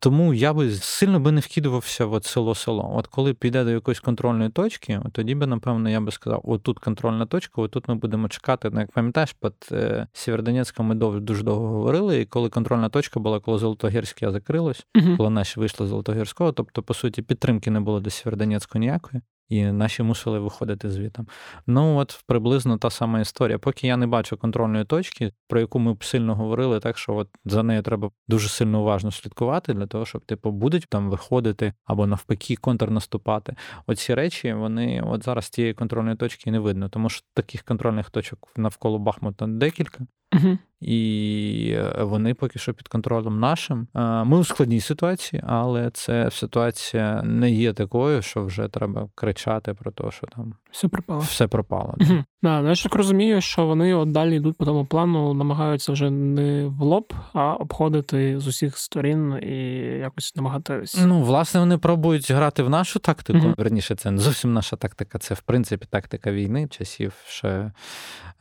[0.04, 2.92] Тому я би сильно би не вкидувався в село-село.
[2.96, 7.26] От коли піде до якоїсь контрольної точки, тоді би, напевно, я би сказав: отут контрольна
[7.26, 8.70] точка, отут ми будемо чекати.
[8.74, 13.40] Ну, як пам'ятаєш, під е, Сєвєродонецьком ми дуже довго говорили, і коли контрольна точка була,
[13.40, 15.18] коли Золотогірське закрилось, uh-huh.
[15.18, 19.64] коли наші вийшли з Золотогірського, тобто, по суті, підтримки не було до Сєвєродонецьку ніякої і
[19.66, 21.28] наші мусили виходити звітом.
[21.68, 23.58] Ну от приблизно та сама історія.
[23.60, 27.30] Поки я не бачу контрольної точки, про яку ми б сильно говорили, так що от
[27.46, 32.08] за нею треба дуже сильно уважно слідкувати для того, щоб типу будуть там виходити або
[32.08, 33.56] навпаки контрнаступати.
[33.88, 38.50] Оці речі вони от зараз тієї контрольної точки не видно, тому що таких контрольних точок
[38.58, 40.08] навколо Бахмута декілька.
[40.34, 40.58] Угу.
[40.82, 43.88] І е, вони поки що під контролем нашим.
[44.26, 49.92] Ми у складній ситуації, але це ситуація не є такою, що вже треба кричати про
[49.92, 51.20] те, що там все пропало.
[51.20, 51.96] Все пропало.
[52.02, 52.24] Угу.
[52.44, 55.92] Да, ну, я ж так розумію, що вони от далі йдуть по тому плану, намагаються
[55.92, 59.56] вже не в лоб, а обходити з усіх сторін і
[60.00, 60.98] якось намагатись.
[61.06, 63.40] Ну, власне, вони пробують грати в нашу тактику.
[63.40, 63.54] Угу.
[63.58, 67.72] Верніше, це не зовсім наша тактика, це в принципі тактика війни, часів ще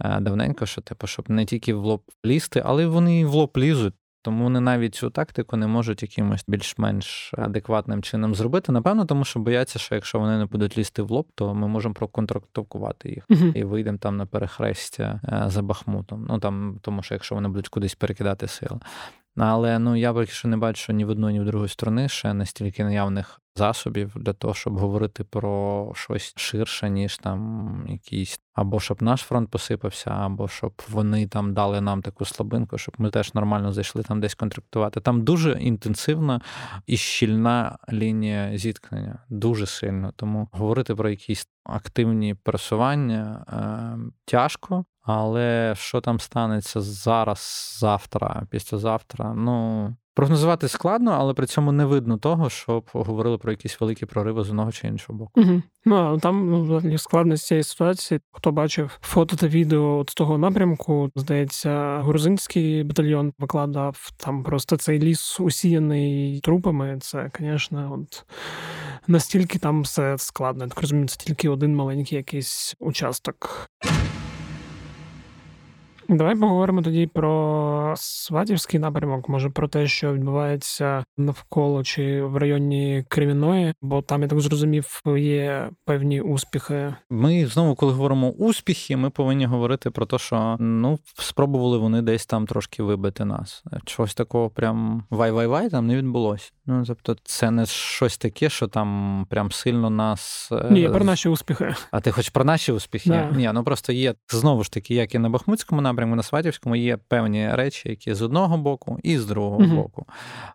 [0.00, 3.95] е, давненько, що типу, щоб не тільки в лоб лізти, але вони в лоб лізуть.
[4.25, 8.73] Тому вони навіть цю тактику не можуть якимось більш-менш адекватним чином зробити.
[8.73, 11.95] Напевно, тому що бояться, що якщо вони не будуть лізти в лоб, то ми можемо
[11.95, 13.53] проконтрактувати їх uh-huh.
[13.57, 16.27] і вийдемо там на перехрестя е, за Бахмутом.
[16.29, 18.81] Ну там, тому що якщо вони будуть кудись перекидати сили.
[19.37, 22.35] Але ну я поки що не бачу ні в одної, ні в другої сторони ще
[22.35, 29.02] настільки наявних засобів для того, щоб говорити про щось ширше, ніж там якісь, або щоб
[29.02, 33.72] наш фронт посипався, або щоб вони там дали нам таку слабинку, щоб ми теж нормально
[33.72, 35.00] зайшли там десь контрактувати.
[35.00, 36.40] Там дуже інтенсивна
[36.86, 40.12] і щільна лінія зіткнення, дуже сильно.
[40.16, 44.84] Тому говорити про якісь активні пересування е, тяжко.
[45.02, 52.18] Але що там станеться зараз, завтра, післязавтра, ну Прогнозувати складно, але при цьому не видно
[52.18, 55.40] того, щоб говорили про якісь великі прориви з одного чи іншого боку.
[55.40, 55.62] Угу.
[55.85, 58.20] Ну там ну, складність цієї ситуації.
[58.33, 64.98] Хто бачив фото та відео з того напрямку, здається, грузинський батальйон викладав там просто цей
[64.98, 66.98] ліс усіяний трупами.
[67.01, 68.25] Це, звісно, от
[69.07, 70.68] настільки там все складно.
[70.68, 73.68] Так розумію, це тільки один маленький якийсь участок.
[76.12, 83.05] Давай поговоримо тоді про Сватівський напрямок, може про те, що відбувається навколо чи в районі
[83.09, 86.94] Креміної, бо там я так зрозумів, є певні успіхи.
[87.11, 92.27] Ми знову, коли говоримо успіхи, ми повинні говорити про те, що ну спробували вони десь
[92.27, 93.64] там трошки вибити нас.
[93.85, 96.53] Чогось такого, прям вай-вай-вай там не відбулося.
[96.66, 101.29] Ну тобто, це не щось таке, що там прям сильно нас е, Ні, про наші
[101.29, 101.75] успіхи.
[101.90, 103.11] А ти хоч про наші успіхи?
[103.11, 103.31] Да.
[103.31, 106.96] Ні, ну просто є знову ж таки, як і на Бахмутському напрямку, на Сватівському є
[106.96, 110.07] певні речі, які з одного боку і з другого uh боку.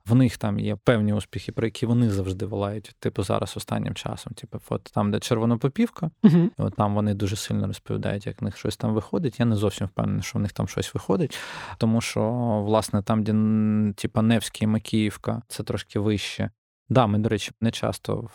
[0.05, 2.95] В них там є певні успіхи, про які вони завжди волають.
[2.99, 4.33] Типу зараз останнім часом.
[4.33, 8.57] Типу, от там, де червонопопівка, uh от там вони дуже сильно розповідають, як в них
[8.57, 9.39] щось там виходить.
[9.39, 11.37] Я не зовсім впевнений, що в них там щось виходить,
[11.77, 12.21] тому що,
[12.65, 13.33] власне, там, де
[13.93, 16.49] типу, Невський, Макіївка, це трошки вище.
[16.89, 18.29] Да, ми, до речі, не часто.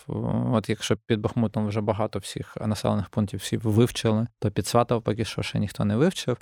[0.52, 5.24] От якщо під Бахмутом вже багато всіх населених пунктів всі вивчили, то під Сватов поки
[5.24, 6.36] що ще ніхто не вивчив.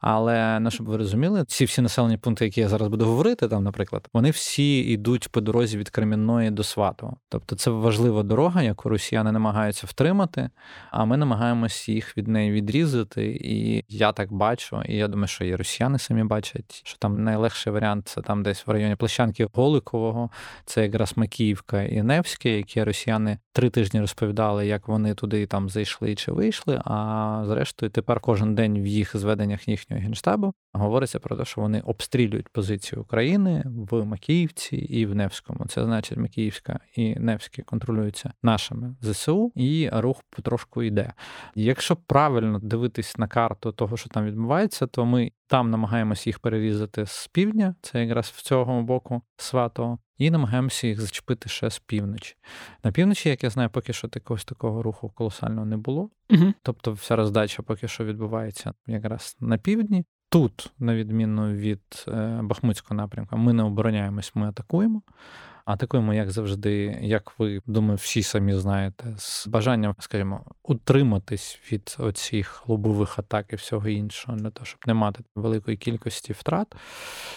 [0.00, 3.64] Але ну, щоб ви розуміли, ці всі населені пункти, які я зараз буду говорити, там,
[3.64, 7.16] наприклад, вони всі йдуть по дорозі від Кремінної до Сватова.
[7.28, 10.50] Тобто це важлива дорога, яку росіяни намагаються втримати,
[10.90, 13.40] а ми намагаємося їх від неї відрізати.
[13.44, 17.72] І я так бачу, і я думаю, що і росіяни самі бачать, що там найлегший
[17.72, 20.30] варіант це там десь в районі Площанки Голикового,
[20.64, 21.55] це якраз Макіїв.
[21.56, 26.80] Авдіївка і Невське, які росіяни три тижні розповідали, як вони туди там зайшли чи вийшли.
[26.84, 31.80] А зрештою, тепер кожен день в їх зведеннях їхнього генштабу говориться про те, що вони
[31.80, 35.66] обстрілюють позицію України в Макіївці і в Невському.
[35.68, 41.12] Це значить, Макіївська і Невське контролюються нашими ЗСУ, і рух потрошку йде.
[41.54, 47.06] Якщо правильно дивитись на карту того, що там відбувається, то ми там намагаємося їх перерізати
[47.06, 52.36] з півдня, це якраз в цього боку свато, і намагаємося їх зачепити ще з півночі.
[52.84, 56.10] На півночі, як я знаю, поки що такогось такого руху колосального не було.
[56.30, 56.54] Угу.
[56.62, 60.04] Тобто вся роздача поки що відбувається якраз на півдні.
[60.28, 65.02] Тут, на відміну від е, Бахмутського напрямку, ми не обороняємось, ми атакуємо.
[65.66, 72.68] Атакуємо, як завжди, як ви думаю, всі самі знаєте, з бажанням, скажімо, утриматись від оцих
[72.68, 76.74] лобових атак і всього іншого, для того, щоб не мати великої кількості втрат.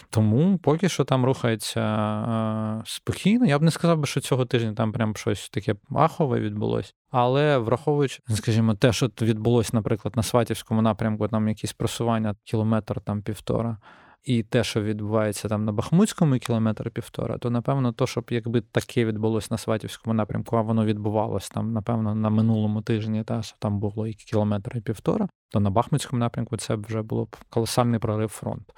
[0.10, 3.46] Тому поки що там рухається спокійно.
[3.46, 6.94] Я б не сказав би, що цього тижня там прям щось таке ахове відбулося.
[7.12, 13.22] Але враховуючи, скажімо, те, що відбулося, наприклад, на Сватівському напрямку, там якісь просування кілометр там
[13.22, 13.78] півтора
[14.24, 19.06] і те, що відбувається там на Бахмутському кілометр півтора, то напевно, то, щоб якби таке
[19.06, 23.80] відбулося на Сватівському напрямку, а воно відбувалось там, напевно, на минулому тижні, та що там
[23.80, 28.30] було і кілометр і півтора, то на Бахмутському напрямку це вже було б колосальний прорив
[28.30, 28.74] фронту.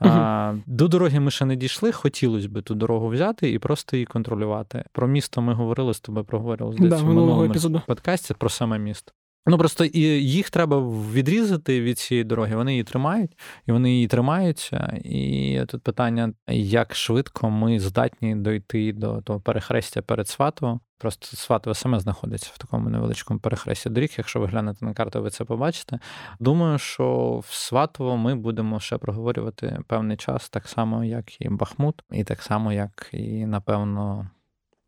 [0.00, 0.10] Угу.
[0.14, 1.92] А, До дороги ми ще не дійшли.
[1.92, 4.84] Хотілося б ту дорогу взяти і просто її контролювати.
[4.92, 7.82] Про місто ми говорили з тобою, проговорили да, в минулому епізоду.
[7.86, 9.12] подкасті про саме місто.
[9.46, 10.80] Ну просто і їх треба
[11.12, 12.56] відрізати від цієї дороги.
[12.56, 15.00] Вони її тримають, і вони її тримаються.
[15.04, 20.80] І тут питання, як швидко ми здатні дойти до того перехрестя перед Сватово.
[20.98, 24.14] Просто Сватове саме знаходиться в такому невеличкому перехресті доріг.
[24.18, 25.98] Якщо ви глянете на карту, ви це побачите.
[26.40, 32.02] Думаю, що в Сватово ми будемо ще проговорювати певний час, так само, як і Бахмут,
[32.12, 34.30] і так само, як і, напевно,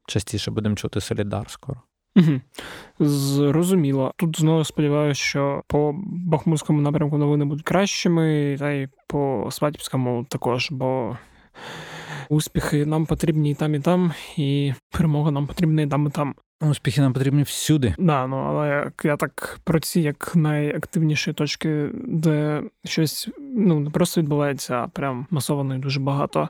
[0.06, 1.82] частіше будемо чути Солідар скоро.
[2.16, 2.40] Угу.
[3.00, 4.12] Зрозуміло.
[4.16, 10.68] Тут знову сподіваюся, що по Бахмутському напрямку новини будуть кращими, та й по Сватівському також,
[10.70, 11.16] бо
[12.28, 16.34] успіхи нам потрібні і там, і там, і перемога нам потрібна і там, і там.
[16.60, 17.94] Успіхи нам потрібні всюди.
[17.98, 24.20] Да, ну але я так про ці як найактивніші точки, де щось ну не просто
[24.20, 26.48] відбувається, а прям масовано і дуже багато.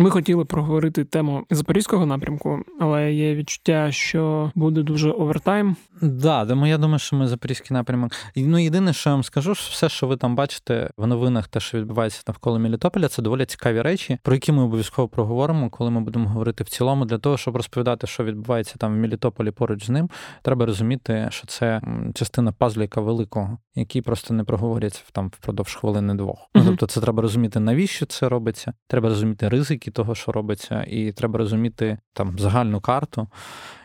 [0.00, 5.76] Ми хотіли проговорити тему запорізького напрямку, але є відчуття, що буде дуже овертайм.
[6.02, 8.12] Да, тому я думаю, що ми запорізький напрямок.
[8.36, 11.60] Ну єдине, що я вам скажу, що все, що ви там бачите в новинах, те,
[11.60, 16.00] що відбувається навколо Мелітополя, це доволі цікаві речі, про які ми обов'язково проговоримо, коли ми
[16.00, 17.04] будемо говорити в цілому.
[17.04, 20.10] Для того, щоб розповідати, що відбувається там в Мелітополі поруч з ним,
[20.42, 21.80] треба розуміти, що це
[22.14, 26.38] частина пазліка великого, який просто не проговорюється там впродовж хвилини двох.
[26.54, 28.72] Ну, тобто, це треба розуміти, навіщо це робиться.
[28.88, 33.28] Треба розуміти ризики того, що робиться, і треба розуміти там загальну карту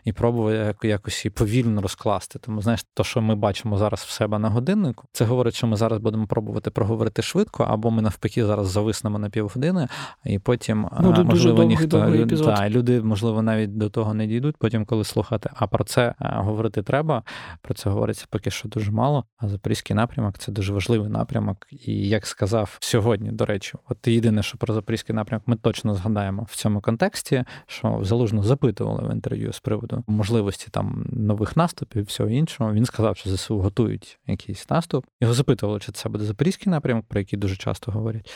[0.05, 2.39] і пробувати якось і повільно розкласти.
[2.39, 5.77] Тому знаєш, то, що ми бачимо зараз в себе на годиннику, це говорить, що ми
[5.77, 9.87] зараз будемо пробувати проговорити швидко, або ми навпаки зараз зависнемо на півгодини,
[10.23, 14.57] і потім Буде можливо дуже ніхто люд, та, люди, можливо, навіть до того не дійдуть,
[14.57, 15.49] потім коли слухати.
[15.53, 17.23] А про це говорити треба.
[17.61, 19.25] Про це говориться поки що дуже мало.
[19.37, 21.67] А запорізький напрямок це дуже важливий напрямок.
[21.71, 26.47] І як сказав сьогодні, до речі, от єдине, що про запорізький напрямок ми точно згадаємо
[26.49, 32.29] в цьому контексті, що залужно запитували в інтерв'ю з приводу можливості там нових наступів, всього
[32.29, 32.73] іншого.
[32.73, 35.05] Він сказав, що ЗСУ готують якийсь наступ.
[35.21, 38.31] Його запитували, чи це буде запорізький напрямок, про який дуже часто говорять.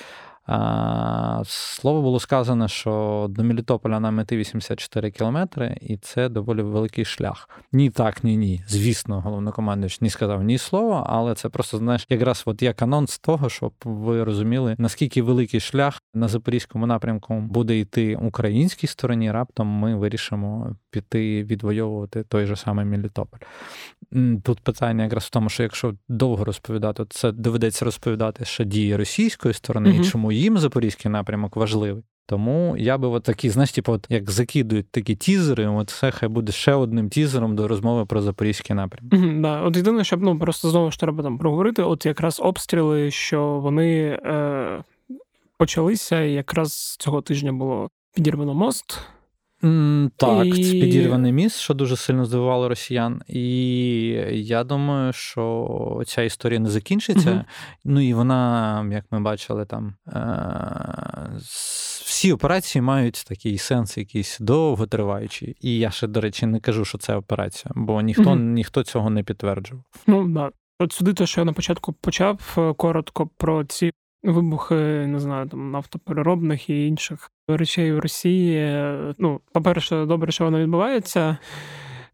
[1.46, 7.50] Слово було сказано, що до Мелітополя нам іти 84 кілометри, і це доволі великий шлях.
[7.72, 8.64] Ні, так, ні, ні.
[8.68, 13.50] Звісно, головнокомандуючий не сказав ні слова, але це просто знаєш, якраз от як анонс того,
[13.50, 19.32] щоб ви розуміли, наскільки великий шлях на запорізькому напрямку буде йти українській стороні.
[19.32, 23.40] Раптом ми вирішимо піти відвоювати той же самий Мелітополь.
[24.44, 28.96] Тут питання якраз в тому, що якщо довго розповідати, то це доведеться розповідати ще дії
[28.96, 30.02] російської сторони, угу.
[30.02, 32.04] і чому їм запорізький напрямок важливий.
[32.30, 36.30] Тому я би от такі, знаєш, типу, от як закидують такі тізери, от це хай
[36.30, 39.14] буде ще одним тізером до розмови про запорізький напрямок.
[39.14, 39.62] Mm-hmm, да.
[39.62, 44.20] От єдине, щоб ну просто знову ж треба там проговорити, от якраз обстріли, що вони
[44.26, 44.84] е,
[45.58, 49.00] почалися, і якраз цього тижня було підірвано мост.
[49.64, 50.64] Mm, так, і...
[50.64, 53.22] це підірваний міст, що дуже сильно здивувало росіян.
[53.28, 53.44] І
[54.32, 57.30] я думаю, що ця історія не закінчиться.
[57.30, 57.44] uh
[57.84, 61.30] Ну і вона, як ми бачили, там е-
[62.06, 65.56] всі операції мають такий сенс, якийсь довготриваючий.
[65.62, 69.10] І я ще, до речі, не кажу, що це операція, бо ніхто uh ніхто цього
[69.10, 69.84] не підтверджував.
[70.08, 70.52] Ну да.
[70.80, 73.92] От сюди те, що я на початку почав е, коротко про ці
[74.24, 74.76] вибухи,
[75.08, 78.84] не знаю, там нафтопереробних і інших речей в Росії.
[79.18, 81.38] Ну, по-перше, добре, що воно відбувається.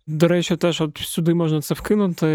[0.07, 2.25] До речі, теж от сюди можна це вкинути.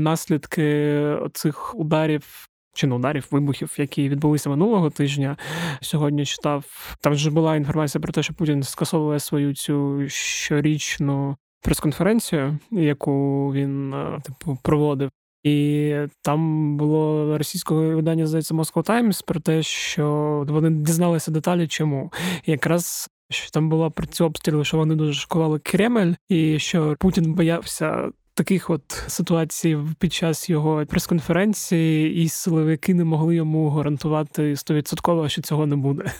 [0.00, 2.48] Наслідки цих ударів.
[2.74, 5.36] Чи не ударів, вибухів, які відбулися минулого тижня.
[5.80, 6.64] Сьогодні читав.
[7.00, 13.94] Там вже була інформація про те, що Путін скасовує свою цю щорічну прес-конференцію, яку він
[13.94, 15.10] е, типу проводив.
[15.46, 22.12] І там було російського видання, здається, Moscow Times про те, що вони дізналися деталі, чому
[22.46, 23.08] якраз.
[23.30, 28.10] Що там була про ці обстріли, що вони дуже шкували Кремль, і що Путін боявся
[28.34, 35.42] таких от ситуацій під час його прес-конференції, і силовики не могли йому гарантувати стовідсотково, що
[35.42, 36.12] цього не буде.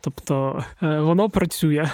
[0.00, 1.90] Тобто е, воно працює.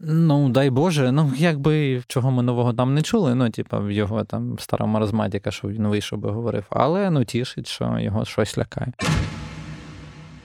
[0.00, 4.58] Ну, дай Боже, ну якби чого ми нового там не чули, ну, типа, його там
[4.58, 8.92] стара маразматіка, що він вийшов би говорив, але ну тішить, що його щось лякає.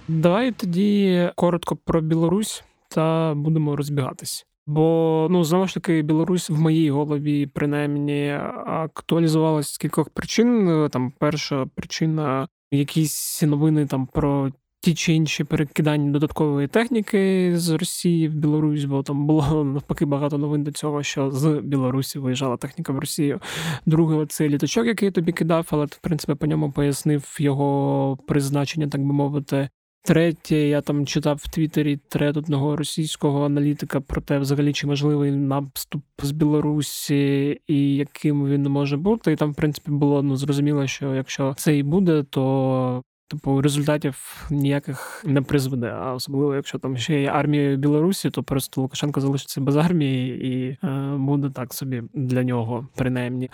[0.07, 4.45] Давай тоді коротко про Білорусь та будемо розбігатись.
[4.67, 10.89] Бо ну знову ж таки Білорусь в моїй голові принаймні актуалізувалась з кількох причин.
[10.91, 14.51] Там перша причина якісь новини там про
[14.83, 20.37] ті чи інші перекидання додаткової техніки з Росії в Білорусь, бо там було навпаки багато
[20.37, 23.39] новин до цього, що з Білорусі виїжджала техніка в Росію.
[23.85, 29.01] Друге, це літачок, який тобі кидав, але в принципі по ньому пояснив його призначення, так
[29.01, 29.69] би мовити.
[30.05, 35.31] Третє, я там читав в Твіттері тред одного російського аналітика про те, взагалі чи можливий
[35.31, 39.31] наступ з Білорусі і яким він може бути.
[39.31, 44.45] І там, в принципі, було ну зрозуміло, що якщо це і буде, то типу результатів
[44.49, 45.87] ніяких не призведе.
[45.87, 50.77] А особливо, якщо там ще є армія Білорусі, то просто Лукашенко залишиться без армії і
[50.87, 53.49] е, буде так собі для нього, принаймні.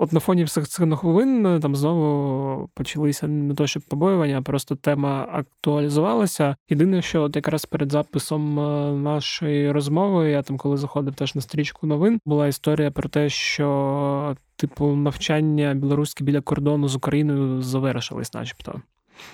[0.00, 4.76] От на фоні всіх цих новин там знову почалися не то, щоб побоювання, а просто
[4.76, 6.56] тема актуалізувалася.
[6.68, 11.40] Єдине, що от якраз перед записом е, нашої розмови, я там, коли заходив теж на
[11.40, 18.34] стрічку новин, була історія про те, що типу навчання білоруське біля кордону з Україною завершились,
[18.34, 18.80] начебто.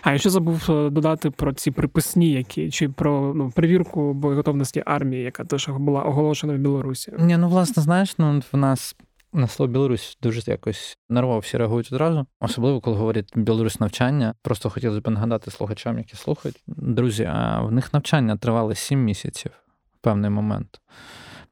[0.02, 4.82] А я ще забув е, додати про ці приписні, які чи про ну перевірку боєготовності
[4.86, 7.12] армії, яка теж була оголошена в Білорусі.
[7.18, 8.96] Ні, ну власне, знаєш, ну в нас.
[9.32, 14.34] На слово Білорусь дуже якось нервово всі реагують одразу, особливо коли говорять Білорусь навчання.
[14.42, 16.62] Просто хотілося б нагадати слухачам, які слухають.
[16.66, 19.52] Друзі, а в них навчання тривали сім місяців
[19.94, 20.80] в певний момент.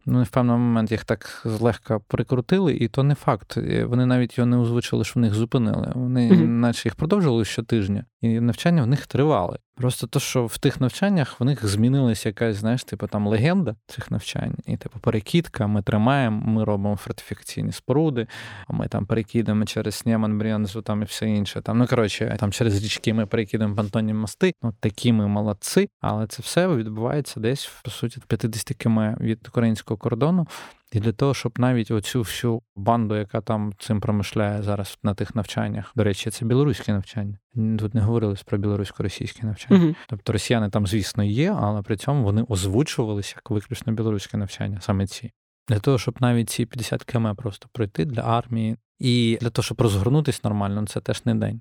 [0.07, 3.59] Ну, в певний момент їх так злегка прикрутили, і то не факт.
[3.85, 5.93] Вони навіть його не озвучили, що в них зупинили.
[5.95, 6.47] Вони, mm-hmm.
[6.47, 9.59] наче їх продовжували щотижня, і навчання в них тривали.
[9.75, 14.11] Просто то, що в тих навчаннях в них змінилася якась, знаєш, типу там легенда цих
[14.11, 18.27] навчань, і типу перекидка, ми тримаємо, ми робимо фортифікаційні споруди,
[18.67, 21.61] а ми там перекидаємо через Снєман, Брянзу, там і все інше.
[21.61, 24.53] Там, ну коротше, там через річки ми перекидаємо понтонні мости.
[24.63, 29.99] Ну такі ми молодці, але це все відбувається десь по суті 50 км від українського
[29.99, 30.47] кордону.
[30.93, 35.35] І для того, щоб навіть оцю всю банду, яка там цим промишляє зараз на тих
[35.35, 37.39] навчаннях, до речі, це білоруське навчання.
[37.79, 39.81] Тут не говорилось про білорусько-російське навчання.
[39.81, 44.81] uh Тобто росіяни там, звісно, є, але при цьому вони озвучувалися як виключно білоруське навчання,
[44.81, 45.33] саме ці.
[45.69, 49.81] Для того, щоб навіть ці 50 км просто пройти для армії, і для того, щоб
[49.81, 51.61] розгорнутися нормально, це теж не день.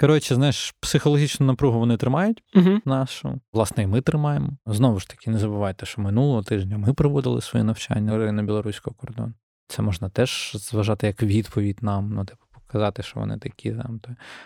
[0.00, 3.40] Коротше, знаєш, психологічну напругу вони тримають uh нашу.
[3.52, 4.50] Власне, і ми тримаємо.
[4.66, 9.32] Знову ж таки, не забувайте, що минулого тижня ми проводили своє навчання на білоруського кордону.
[9.68, 14.00] Це можна теж зважати як відповідь нам, ну, типу, показати, що вони такі там.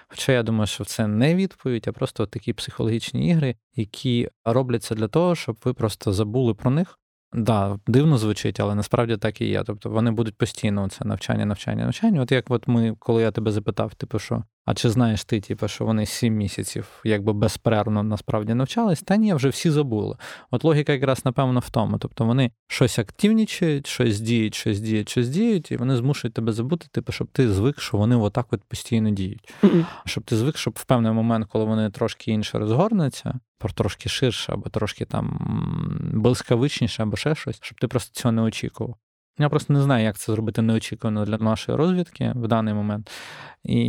[0.08, 5.08] Хоча я думаю, що це не відповідь, а просто такі психологічні ігри, які робляться для
[5.08, 6.98] того, щоб ви просто забули про них.
[7.32, 9.62] Да, дивно звучить, але насправді так і є.
[9.66, 12.22] Тобто вони будуть постійно це навчання, навчання, навчання.
[12.22, 15.68] От як от ми, коли я тебе запитав, типу, що а чи знаєш ти, типу,
[15.68, 19.02] що вони сім місяців якби безперервно насправді навчались?
[19.02, 20.16] Та ні, вже всі забули.
[20.50, 21.98] От логіка якраз, напевно, в тому.
[21.98, 26.86] Тобто вони щось активнічають, щось діють, щось діють, щось діють, і вони змушують тебе забути,
[26.90, 29.54] типу, щоб ти звик, що вони отак от постійно діють.
[29.62, 29.84] Mm-hmm.
[30.06, 33.40] Щоб ти звик, щоб в певний момент, коли вони трошки інше розгорнуться,
[33.74, 35.38] трошки ширше, або трошки там
[36.14, 38.96] блискавичніше, або ще щось, щоб ти просто цього не очікував.
[39.38, 43.10] Я просто не знаю, як це зробити неочікувано для нашої розвідки в даний момент.
[43.64, 43.80] І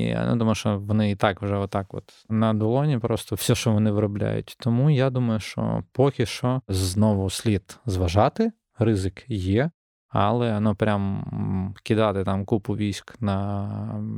[0.00, 3.90] я думаю, що вони і так вже отак от на долоні, просто все, що вони
[3.90, 4.56] виробляють.
[4.60, 9.70] Тому я думаю, що поки що знову слід зважати, ризик є.
[10.08, 13.68] Але ну прям кидати там купу військ на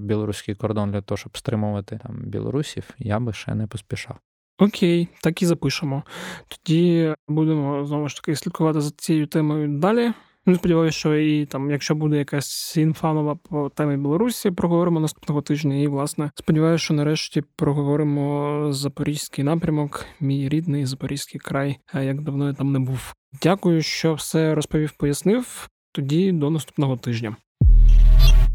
[0.03, 4.17] білоруський кордон для того, щоб стримувати там білорусів, я би ще не поспішав.
[4.59, 6.03] Окей, так і запишемо.
[6.49, 10.13] Тоді будемо знову ж таки слідкувати за цією темою далі.
[10.47, 15.43] Ну, сподіваюся, що і там, якщо буде якась інфа нова по темі Білорусі, проговоримо наступного
[15.43, 15.75] тижня.
[15.77, 22.53] І, власне, сподіваюся, що нарешті проговоримо запорізький напрямок, мій рідний запорізький край, як давно я
[22.53, 23.15] там не був.
[23.43, 25.69] Дякую, що все розповів, пояснив.
[25.93, 27.37] Тоді до наступного тижня.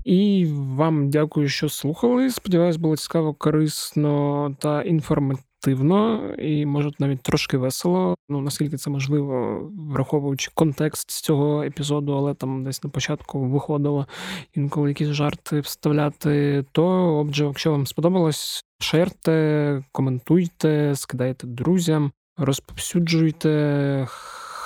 [0.06, 2.30] І вам дякую, що слухали.
[2.30, 8.16] Сподіваюсь, було цікаво, корисно та інформативно активно і може навіть трошки весело.
[8.30, 14.08] Ну наскільки це можливо, враховуючи контекст цього епізоду, але там десь на початку виходило
[14.56, 16.66] інколи якісь жарти вставляти.
[16.72, 24.06] То отже, якщо вам сподобалось, шерте, коментуйте, скидайте друзям, розповсюджуйте.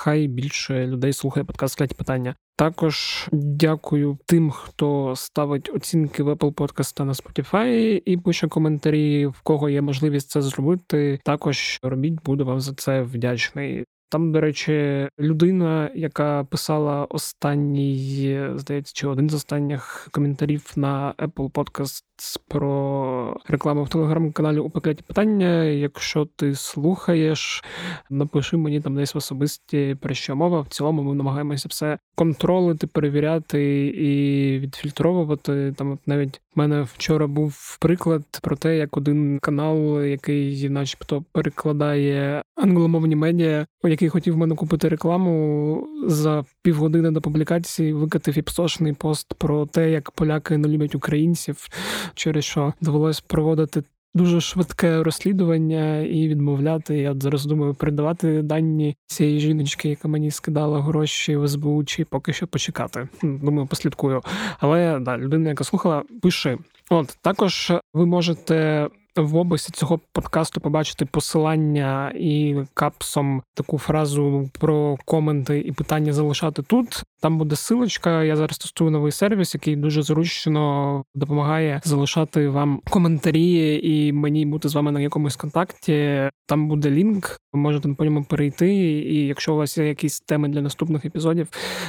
[0.02, 2.34] Хай більше людей слухає подкаст «Кляті питання.
[2.56, 9.40] Також дякую тим, хто ставить оцінки в Apple Podcast на Spotify і пише коментарі, в
[9.40, 11.20] кого є можливість це зробити.
[11.24, 13.84] Також робіть, буду вам за це вдячний.
[14.12, 21.50] Там, до речі, людина, яка писала останній, здається, чи один з останніх коментарів на Apple
[21.50, 22.02] Podcast
[22.48, 25.64] про рекламу в телеграм-каналі у пакеті питання.
[25.64, 27.64] Якщо ти слухаєш,
[28.10, 30.60] напиши мені там десь в особисті про що мова.
[30.60, 35.74] В цілому ми намагаємося все контролити, перевіряти і відфільтровувати.
[35.76, 41.24] Там от навіть в мене вчора був приклад про те, як один канал, який, начебто,
[41.32, 48.92] перекладає англомовні медіа, який хотів в мене купити рекламу за півгодини до публікації, викатив іпсошний
[48.92, 51.68] пост про те, як поляки не люблять українців
[52.14, 53.82] через що довелось проводити.
[54.14, 56.98] Дуже швидке розслідування і відмовляти.
[56.98, 62.32] Я зараз думаю передавати дані цієї жіночки, яка мені скидала гроші в СБУ, чи поки
[62.32, 63.08] що почекати.
[63.22, 64.20] Думаю, послідкую.
[64.58, 66.58] Але да, людина, яка слухала, пиши.
[66.90, 74.98] От також ви можете в описі цього подкасту побачити посилання і капсом таку фразу про
[75.04, 77.02] коменти і питання залишати тут.
[77.20, 78.24] Там буде силочка.
[78.24, 84.68] Я зараз тестую новий сервіс, який дуже зручно допомагає залишати вам коментарі і мені бути
[84.68, 86.30] з вами на якомусь контакті.
[86.46, 88.74] Там буде лінк, ви можете по ньому перейти.
[88.74, 91.48] І якщо у вас є якісь теми для наступних епізодів,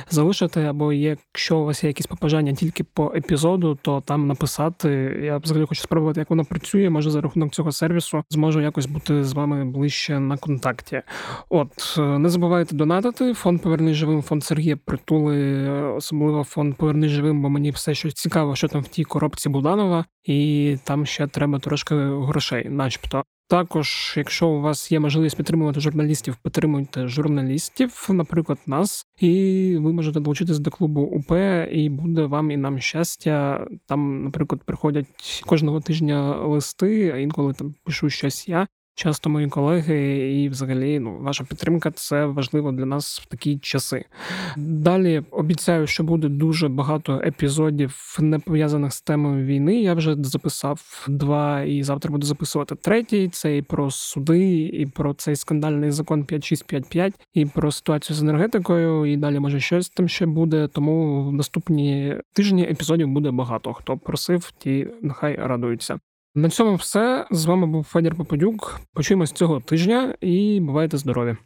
[0.09, 4.89] залишити, або якщо у вас є якісь побажання тільки по епізоду, то там написати.
[5.23, 6.89] Я взагалі хочу спробувати, як воно працює.
[6.89, 11.01] Може за рахунок цього сервісу зможу якось бути з вами ближче на контакті.
[11.49, 13.33] От не забувайте донатити.
[13.33, 18.55] Фонд «Поверни живим, фонд Сергія Притули, особливо фонд «Поверни живим, бо мені все щось цікаво,
[18.55, 23.23] що там в тій коробці Буданова, і там ще треба трошки грошей, начебто.
[23.47, 30.19] Також, якщо у вас є можливість підтримувати журналістів, підтримуйте журналістів, наприклад, нас, і ви можете
[30.19, 31.31] долучитись до клубу УП,
[31.71, 33.67] і буде вам і нам щастя.
[33.85, 39.97] Там, наприклад, приходять кожного тижня листи, а інколи там пишу щось я часто мої колеги,
[40.41, 44.05] і взагалі ну, ваша підтримка це важливо для нас в такі часи.
[44.57, 49.81] Далі обіцяю, що буде дуже багато епізодів, не пов'язаних з темою війни.
[49.81, 53.29] Я вже записав два, і завтра буду записувати третій.
[53.29, 59.05] Це і про суди, і про цей скандальний закон 5655, і про ситуацію з енергетикою.
[59.05, 60.67] І далі може щось там ще буде.
[60.67, 63.73] Тому в наступні тижні епізодів буде багато.
[63.73, 65.99] Хто просив, ті нехай радуються.
[66.35, 68.79] На цьому все з вами був Федір Попадюк.
[68.93, 71.37] Почуємось цього тижня і бувайте здорові.